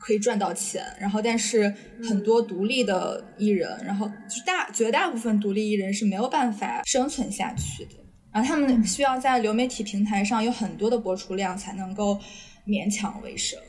[0.02, 1.74] 可以赚到钱，然后但是
[2.04, 7.92] 很多独立的艺人，然后就大绝大部分独立艺人是没有办法生存下去的，
[8.34, 12.18] 然后他们需要在流媒体平台上有很多的播出量才能够
[12.66, 13.60] 勉强为生。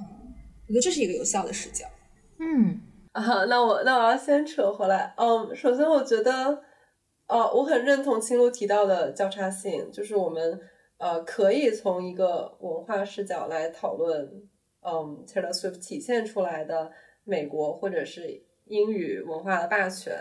[0.00, 0.04] 嗯，
[0.66, 1.84] 我觉得这是一个有效的视角。
[2.40, 2.80] 嗯
[3.12, 5.14] 啊，那我那我要先扯回来。
[5.16, 6.62] 嗯，首先我觉得，
[7.28, 10.58] 呃，我很认同青鹿提到的交叉性，就是我们。
[10.96, 14.26] 呃，可以从一个文化视角来讨论，
[14.84, 16.92] 嗯，Taylor Swift 体现出来的
[17.24, 20.14] 美国或者是英语文化的霸权，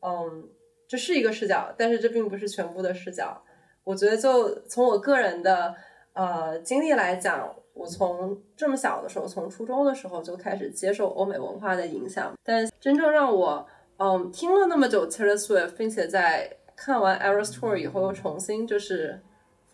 [0.00, 0.48] 嗯，
[0.88, 3.42] 这是一个视角，但是这并不是全部的视角。
[3.84, 5.74] 我觉得，就从我个人的
[6.12, 13.66] 呃经历来讲，我从这么小的时候，从初中的时候就开始接受欧美文化的影响，但真正让我
[13.98, 19.20] 嗯听了那么久 Taylor Swift，并且在看完 Eras Tour 以后又重新就是。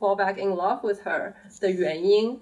[0.01, 2.41] Fall back in love with her 的原因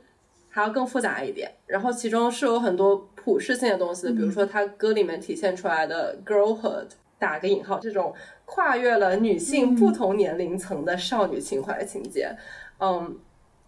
[0.59, 8.13] 还要更复杂一点，然后其中是有很多普世性的东西的，比如说他歌里面体现出来的 girlhood 打个引号，这种
[8.45, 12.37] 跨越了女性不同年龄层的少女情怀情节，
[12.81, 13.17] 嗯，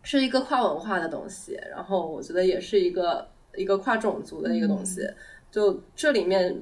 [0.03, 5.09] 是一个跨文化的东西，然后我觉得也是一个一个跨种族的一个东西，
[5.49, 6.61] 就这里面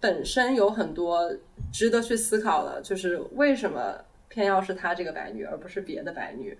[0.00, 1.30] 本身有很多
[1.70, 3.96] 值得去思考的，就是为什么。
[4.30, 6.56] 偏要是她这个白女，而不是别的白女。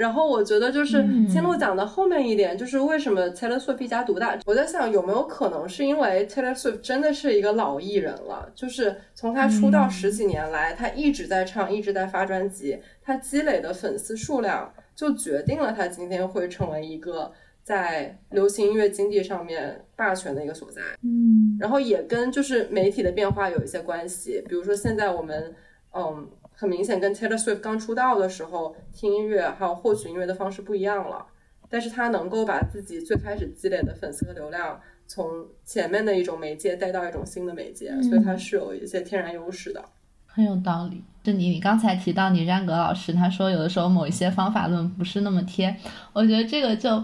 [0.00, 4.38] 然后我觉得就是金路讲的后面一点，就是为什么 Taylor Swift 一家独大。
[4.46, 17.30] 我在想有没有可能是因为 Taylor Swift 真的是一个老艺人了，就是从他出道十几年来，他一直在唱，一直在发专辑，他积累的粉丝数量就决定了他今天会成为一个
[17.62, 20.80] 在流行音乐经济上面霸权的一个所在。
[21.02, 25.54] 嗯，然后也跟就是媒体的变化有一些关系，比如说现在我们。
[25.92, 26.30] 嗯，
[26.60, 31.24] 很明显，跟 Taylor Swift 刚出道的时候听音乐还有获取音乐的方式不一样了。
[31.70, 39.82] 但是他能够把自己最开始积累的粉丝和流量从前面的一种媒介带到一种新的媒介，所以他是有一些天然优势的。
[40.26, 41.02] 很有道理。
[41.22, 45.74] 就你你刚才提到你詹格老师，他说有的时候某一些方法论不是那么贴，
[46.12, 47.02] 我觉得这个就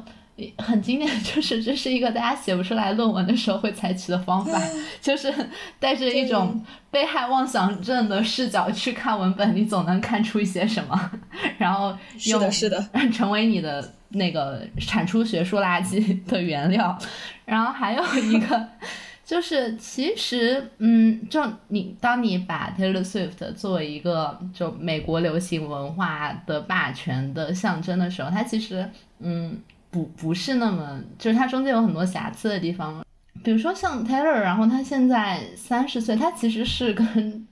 [0.59, 4.61] 很经典， 就是这是一个大家写不出来论文的时候会采取的方法，
[5.01, 5.33] 就是
[5.79, 11.11] 带着一种被害妄想症的视角去看文本，你总能看出一些什么，
[11.59, 16.99] 然后用是的， 成为你的那个产出学术垃圾的原料。
[17.45, 18.69] 然后还有一个。
[19.25, 29.61] 就是其实，嗯，就你当你把 Taylor Swift 作为一个就美国流行文化的霸权的象征的时候，它其实，嗯，
[29.91, 33.05] 不不是那么，就是它中间有很多瑕疵的地方。
[33.43, 37.47] 比如说像 Taylor，然后他现在三十岁，他其实是跟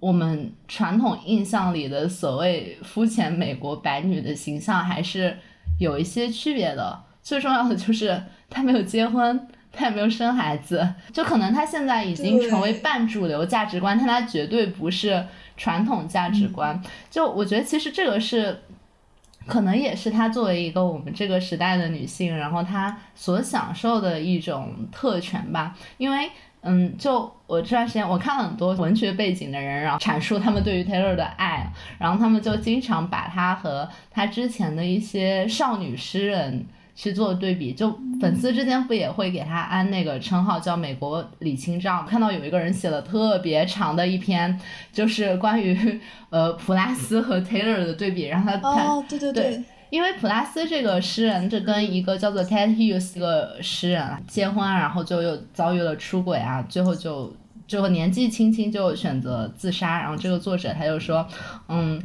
[0.00, 5.36] 我们传统印象里的所谓肤浅美国白女的形象还是
[5.78, 7.02] 有一些区别的。
[7.22, 9.48] 最重要的就是他没有结婚。
[9.78, 15.22] 他也没有生孩子，就可能他现在已经成为半主流价值观，但他绝对不是
[15.54, 16.82] 传统价值观。
[17.10, 18.58] 就我觉得，其实这个是，
[19.46, 25.76] 可能也是她作为一个我们这个时代的女性，然后她所享受的一种特权吧。
[25.98, 26.30] 因为，
[26.62, 36.66] 嗯，就我这段时间我看了很多文学背景的人，然后阐述他们对于 Taylor 的爱，然后他们就经常把她和她之前的一些少女诗人。
[36.96, 42.02] 去做对比，就粉丝之间不也会给他安那个称号叫“美国李清照”？
[42.08, 44.58] 看到有一个人写了特别长的一篇，
[44.90, 57.36] 就是关于呃普拉斯和 Taylor 的对比，然后他哦，对对对，因为普拉斯这个诗人，这跟一个叫做 Ted Hughes 一个诗人结婚，然后就又遭遇了出轨啊，最后就
[57.68, 61.28] 最后年纪轻轻就选择自杀，然后这个作者他就说，
[61.68, 62.02] 嗯。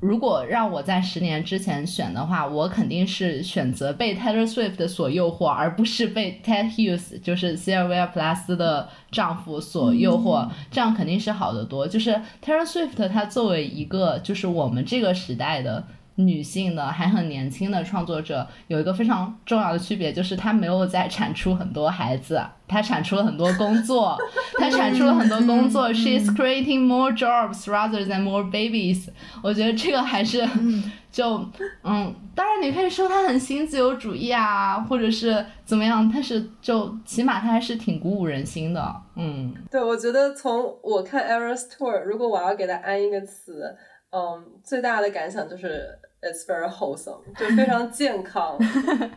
[0.00, 10.48] 如果让我在十年之前选的话，我肯定是选择被 Taylor Swift 所诱惑，而不是被 Ted Hughes，就是 A plus 的丈夫所诱惑。
[10.70, 11.86] 这样肯定是好得多。
[11.86, 12.10] 就是
[12.44, 15.84] Taylor Swift，她作为一个就是我们这个时代的。
[16.16, 24.16] 女性的还很年轻的创作者有一个非常重要的区别，就是她没有在产出很多孩子，她产出了很多工作，
[24.58, 29.08] 她产出了很多工作，she's creating more jobs rather than more babies。
[29.42, 30.46] 我觉得这个还是
[31.10, 31.36] 就
[31.82, 38.94] 嗯，当然你可以说她很新自由主义啊，或者是怎么样，但是就起码她还是挺鼓舞人心的。
[39.16, 43.76] 嗯，对，我觉得从我看 Eras Tour，如果我要给她安一个词，
[44.14, 45.98] 嗯，最大的感想就是。
[46.26, 48.56] It's very wholesome， 就非常健康。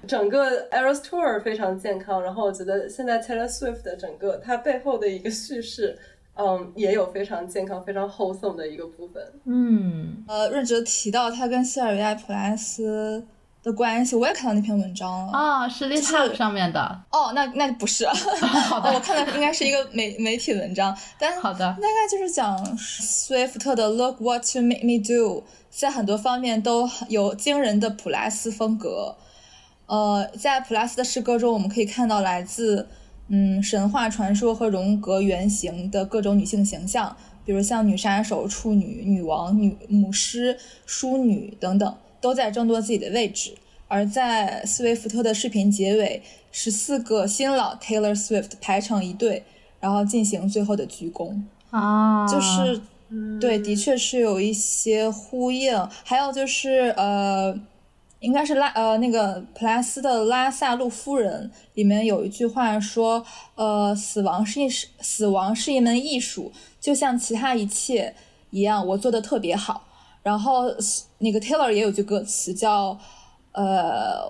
[0.06, 5.98] 整个 Eras Tour 非常健康，然后我觉得现在 Taylor Swift 的整个它背后的一个叙事，
[6.36, 9.24] 嗯，也有非常健康、非常 wholesome 的一个部分。
[9.46, 13.26] 嗯，呃，润哲提到他跟希尔维亚普莱斯
[13.68, 15.32] 的关系，我也看到那篇文章了。
[15.34, 16.80] 啊，是 Lisa 上面的。
[17.12, 18.08] 哦，那那不是。
[18.70, 25.44] 好的，我看的应该是一个媒媒体文章，但好的，大概就是讲 Swift 的 Look What You Make Me Do。
[25.70, 29.16] 在很多方面都有惊人的普拉斯风格，
[29.86, 32.88] 呃，在普拉斯的诗歌中，我们可以看到来自
[33.28, 37.16] 嗯神话传说和荣格原型的各种女性形象，
[37.46, 40.58] 比如像女杀手、处女、女王、女母狮、
[40.88, 43.56] 淑女等等，都在争夺自己的位置。
[43.88, 49.44] 而在斯威夫特的视频结尾，十四个新老 Taylor Swift 排成一队，
[49.80, 52.82] 然后进行最后的鞠躬啊，就是。
[53.40, 55.74] 对，的确是有一些呼应。
[56.04, 57.58] 还有就是，呃，
[58.20, 66.52] 应该是拉呃那个普拉斯的《拉萨路夫人》里面有一句话说，呃，死亡是一死亡是一门艺术，
[66.82, 68.14] 就像其他一切
[68.50, 69.87] 一样，我做的特别好。
[70.28, 70.66] 然后
[71.20, 72.98] 那个 Taylor 也有句歌词叫，
[73.54, 74.22] 呃，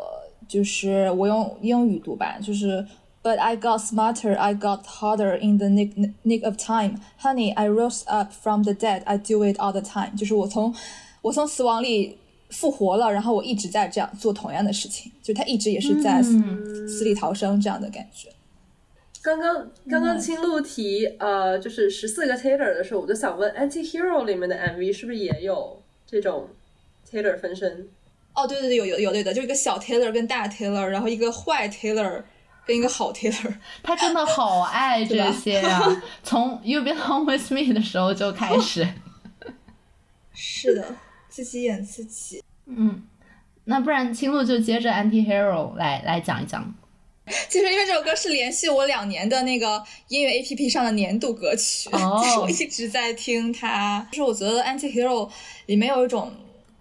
[0.47, 2.85] 就是我用英语读吧，就是。
[3.23, 5.91] But I got smarter, I got harder in the nick
[6.23, 7.53] nick of time, honey.
[7.55, 10.15] I rose up from the dead, I do it all the time.
[10.15, 10.73] 就是我从
[11.21, 12.17] 我从死亡里
[12.49, 18.29] 复活了，然后我一直在这样做同样的事情，就他一直也是在死里逃生这样的感觉。
[19.21, 26.49] 刚刚刚刚青露提呃，就是十四个 Taylor 的时候，我就想问，Anti-Hero 里面的 MV 是不是也有这种
[27.07, 27.87] Taylor 分身？
[28.33, 32.23] 哦，对对对，有有有对的，就是一个小 Taylor 跟大 Taylor，然后一个坏 Taylor。
[32.65, 35.81] 跟一个好 Taylor， 他真的好爱这些呀！
[36.21, 38.85] 从 You Belong With Me 的时候就开始。
[40.33, 40.85] 是的，
[41.29, 42.43] 自己演自己。
[42.65, 43.03] 嗯，
[43.63, 46.75] 那不然青鹿就接着 Anti-Hero 来来讲一讲。
[47.49, 54.07] 其实因为这首歌是连续我两年的那个音乐 APP 上的年度歌曲，哦，我一直在听它。
[54.11, 55.29] 就是我觉得 Anti-Hero
[55.65, 56.31] 里面有一种，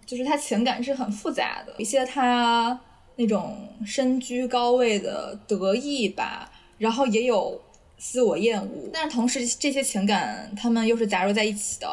[0.06, 2.80] 就是它情感是很复杂的，一些它。
[3.18, 7.58] 那种身居高位的得意吧，然后也有
[7.96, 11.88] 自我厌恶，但是同时这些情感他们又是杂糅在一起的，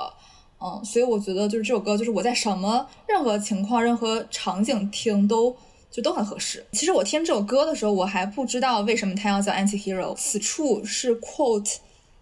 [0.60, 5.56] 嗯，所以我觉得就是这首歌，就是我在什么任何情况、任何场景听都
[5.94, 6.66] 就都很合适。
[6.74, 11.76] 其实我听这首歌的时候，我还不知道为什么它要叫 Anti-Hero，此处是 quote。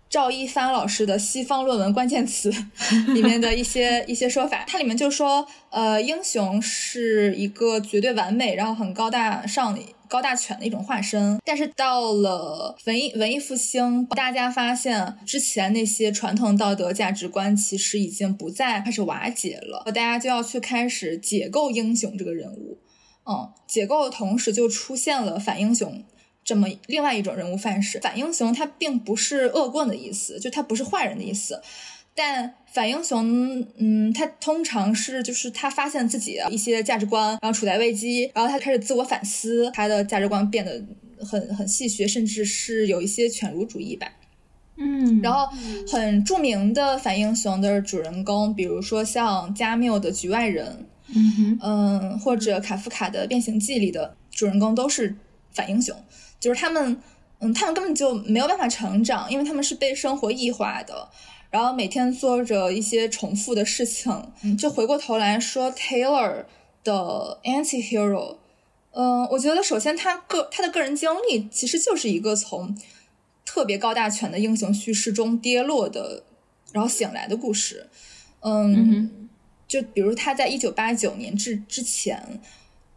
[0.09, 2.51] 赵一帆老师的西方论文关键词
[3.13, 11.39] 里面的一些 一些说法，它里面就说，呃，英雄是一个绝对完美，然后很高大上、高大全的一种化身。
[11.45, 22.78] 但是到了文艺文艺复兴，大家发现之前那些传统道德价值观其实已经不再开始瓦解了，大家就要去开始解构英雄这个人物。
[23.32, 26.03] 嗯，解构的同时就出现了反英雄。
[26.43, 31.61] 这么另外一种人物范式，反英雄他并不是恶棍的意思，就他不是坏人的意思。
[32.13, 40.84] 但反英雄，嗯，他通常是就是他发现自己的一些价值观，然后处在危机，然后他开始自我反思，他的价值观变得
[41.23, 44.11] 很很戏谑，甚至是有一些犬儒主义吧。
[44.77, 45.47] 嗯，然后
[45.88, 50.65] 很著名的反英雄的主人公，比如说像加缪的《局外人》，
[51.14, 55.16] 嗯哼，嗯，或者卡夫卡的《变形记》里的主人公都是
[55.51, 55.95] 反英雄。
[56.39, 56.97] 就是他们，
[57.39, 61.09] 嗯，他们根本就没有办法成长，因为他们是被生活异化的，
[61.49, 64.12] 然后每天做着一些重复的事情。
[64.57, 66.45] 就回过头来说，Taylor
[66.84, 68.38] 的 Anti-Hero，
[68.91, 72.76] 嗯，我觉得首先他个他的个人经历其实就是一个从
[73.45, 76.24] 特别高大全的英雄叙事中跌落的，
[76.72, 77.89] 然后醒来的故事。
[78.39, 79.20] 嗯，
[79.72, 82.41] 就比如他在一九八九年之之前。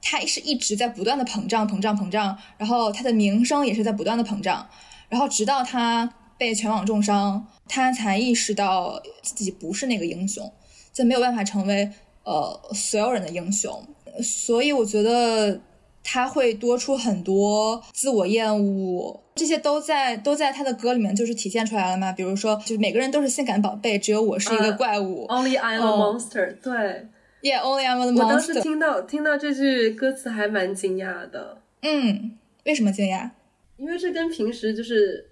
[0.06, 4.68] 他是一直在不断的膨胀、膨胀、膨胀，然后他的名声也是在不断的膨胀，
[5.08, 10.52] 然后直到他被全网重伤，他才意识到自己不是那个英雄，
[10.92, 11.90] 就没有办法成为
[12.24, 13.82] 呃所有人的英雄。
[14.22, 15.58] 所以我觉得
[16.02, 22.12] 他会多出很多自我厌恶，这些都在都在他的歌里面就是体现出来了嘛。
[22.12, 25.26] 比如说，就是每个人都是性感宝贝，只有我是一个怪物。
[25.28, 26.54] Only I'm a monster。
[26.62, 27.08] 对。
[27.42, 28.24] Yeah, only I'm the monster。
[28.24, 31.58] 我当时听到听到这句歌词还蛮惊讶的。
[31.82, 33.30] 嗯，为什么惊讶？
[33.76, 35.28] 因为这跟平时就是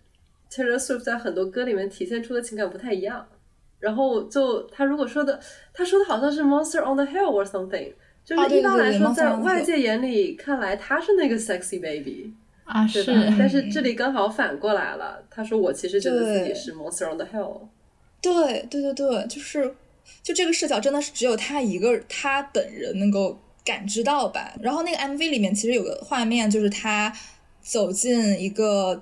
[0.51, 3.25] Taylor Swift 在很多歌里面体现出的情感不太一样。
[3.79, 5.41] 然后就他如果说的，
[5.73, 7.93] 他说的好像是 Monster on the Hill or something，
[8.25, 12.33] 就是一般来说在外界眼里看来他是那个 sexy baby
[12.73, 13.05] 啊，是。
[13.39, 17.61] 但是这里刚好反过来了，他说我其实觉得自己是 Monster on the Hill。
[18.21, 19.75] 对对对对，就是。
[20.21, 24.53] 就这个视角真的是只有他一个他本人能够感知到吧。
[24.61, 27.13] 然后那个 MV 里面其实有个画面，就是他
[27.61, 29.01] 走进一个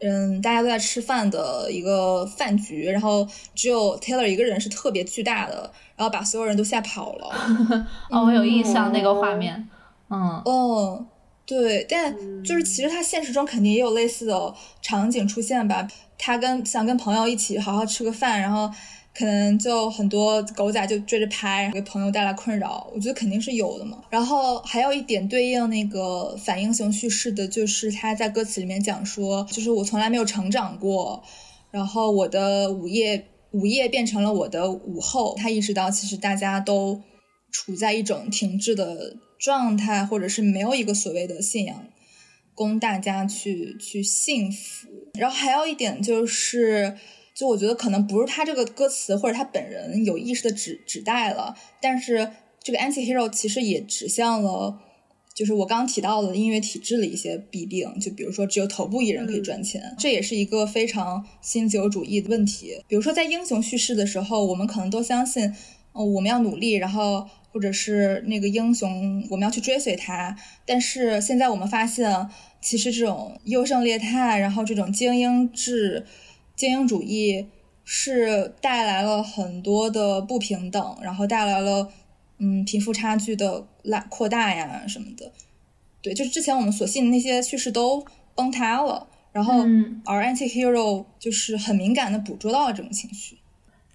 [0.00, 7.34] 嗯大家都在吃饭的一个饭局，然后只有 Taylor 一个人是特别巨大的，然后把所有人都吓跑了。
[8.12, 9.66] 哦，我有印象那个画面。
[10.10, 11.06] 嗯哦，
[11.46, 15.86] 对，但就是其实他现实中肯定也有类似的场景出现吧。
[16.18, 18.70] 他跟想跟朋友一起好好吃个饭，然后。
[19.16, 24.02] 可能就很多狗仔就追着拍，给朋友带来困扰，我觉得肯定是有的嘛。
[24.10, 31.22] 然后还有一点对应那个反英雄叙事的，就是他在歌词里面讲说，就是我从来没有成长过，
[31.70, 35.36] 然后我的午夜午夜变成了我的午后。
[35.38, 37.00] 他意识到其实大家都
[37.52, 39.14] 处在一种停滞的
[39.44, 41.86] 状态，或者是没有一个所谓的信仰
[42.54, 44.88] 供大家去去信服。
[45.14, 46.96] 然后还有一点就是。
[47.36, 52.30] 就我觉得可能不是他这个歌词或者他本人有意识的指指代了，但是
[52.62, 54.78] 这个 anti-hero 其实也指向了，
[55.34, 62.80] 就是我刚刚提到的音乐体制的一些弊病，就比如说只有头部艺人可以赚钱，这也是一个非常新自由主义的问题。
[62.86, 65.52] 比如说在英雄叙事的时候，我们可能都相信，
[65.90, 70.36] 哦，我们要努力，然后或者是那个英雄我们要去追随他，
[70.66, 72.28] 但是现在我们发现，
[72.60, 76.04] 其实这种优胜劣汰，然后这种精英制。
[76.56, 77.48] 精英主义
[77.84, 81.90] 是带来了很多的不平等，然后带来了
[82.38, 85.32] 嗯贫富差距的拉扩大呀什么的。
[86.00, 88.04] 对，就是之前我们所信的那些叙事都
[88.36, 89.64] 崩塌了，然后
[90.04, 93.38] 而 Anti-Hero 就是很敏感的捕捉到了这种情绪。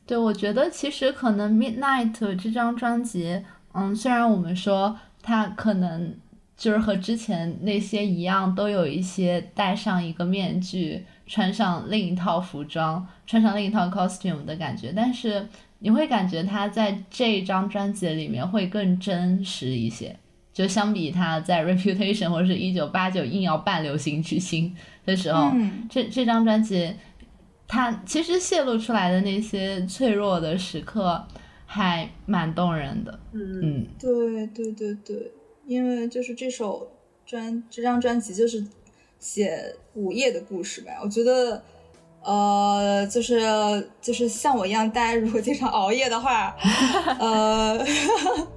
[0.10, 6.16] 对，我觉得其实可能 Midnight 这张专辑，嗯，虽然我们说它可能
[6.58, 11.06] 就是和之前那些一样，都有一些戴上一个面具。
[11.28, 20.18] 穿上另一套服装，穿上另一套 costume 的感觉，但是你会感觉他在这一张专辑里面会更真实一些，
[20.52, 24.76] 就相比他在 Reputation 或者是一九八九硬要扮流行巨星
[25.06, 25.52] 的时候，
[25.88, 26.92] 这这张专辑，
[27.70, 31.26] 他其实泄露出来的那些脆弱的时刻
[31.66, 33.18] 还蛮动人的。
[33.32, 35.32] 嗯，对对对对，
[35.66, 36.92] 因为就是这首
[37.26, 38.62] 专这张专辑就是。
[39.22, 40.94] 写午夜的故事吧。
[41.04, 41.62] 我觉得，
[42.24, 43.42] 呃，就是
[44.00, 46.56] 就是像我一样，大家如果经常熬夜的话，
[47.20, 47.86] 呃，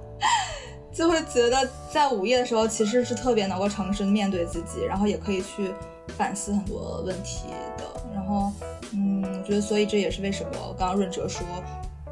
[0.93, 5.69] 就会觉得在午夜的时候其实是特别能够诚实面对自己，然后也可以去
[6.09, 7.47] 反思很多问题
[7.77, 7.83] 的。
[8.13, 8.51] 然后，
[8.93, 11.45] 嗯，我觉得所以这也是为什么刚刚润哲说。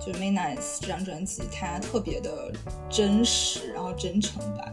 [0.03, 2.51] 就《May Nights》这张专辑，它特别的
[2.89, 4.65] 真实，然后真诚吧。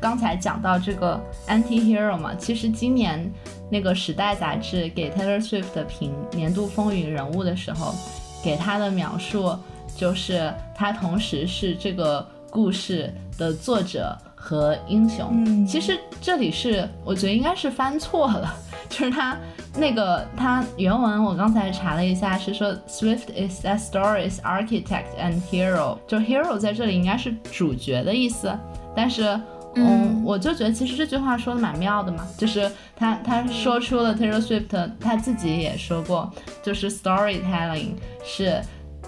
[0.00, 3.28] 刚才讲到这个 Anti-Hero 嘛，其实今年
[3.68, 7.92] 那个《时代》杂志给 Taylor Swift 的评年度风云人物的时候，
[8.40, 9.52] 给他的描述
[9.96, 15.66] 就是他同时是这个故事的作者和英雄。
[15.66, 18.54] 其实这里是我觉得应该是翻错了，
[18.88, 19.36] 就是他。
[19.76, 28.52] 那个他原文我刚才查了一下，是说 Swift is that story's architect and hero，就 hero 在这里应该是主角的意思。
[28.96, 29.38] 但是，
[29.76, 36.28] 嗯，我就觉得其实这句话说的蛮妙的嘛，就是他他说出了 Taylor Swift 他自己也说过，
[36.60, 37.92] 就是 storytelling
[38.24, 38.60] 是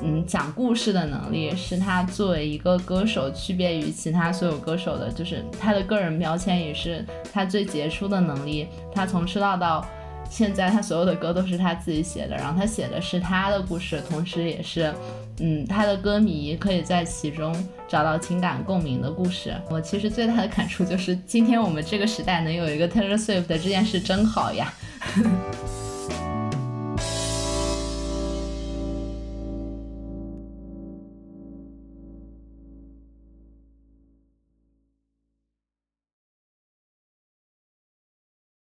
[0.03, 8.67] 嗯讲故事的能力，是他作为一个歌手区别于其他所有歌手的，就是他的个人标签也是他最杰出的能力。
[8.95, 9.87] 他从出道到
[10.29, 14.93] 现在他所有的歌都是他自己写的，然后他写的是他的故事，同时也是，
[15.41, 17.55] 嗯，他的歌迷可以在其中
[17.89, 19.55] 找到情感共鸣的故事。
[19.69, 24.73] 我其实最大的感触就是，今天我们这个时代能有一个 Taylor Swift 这件事真好呀。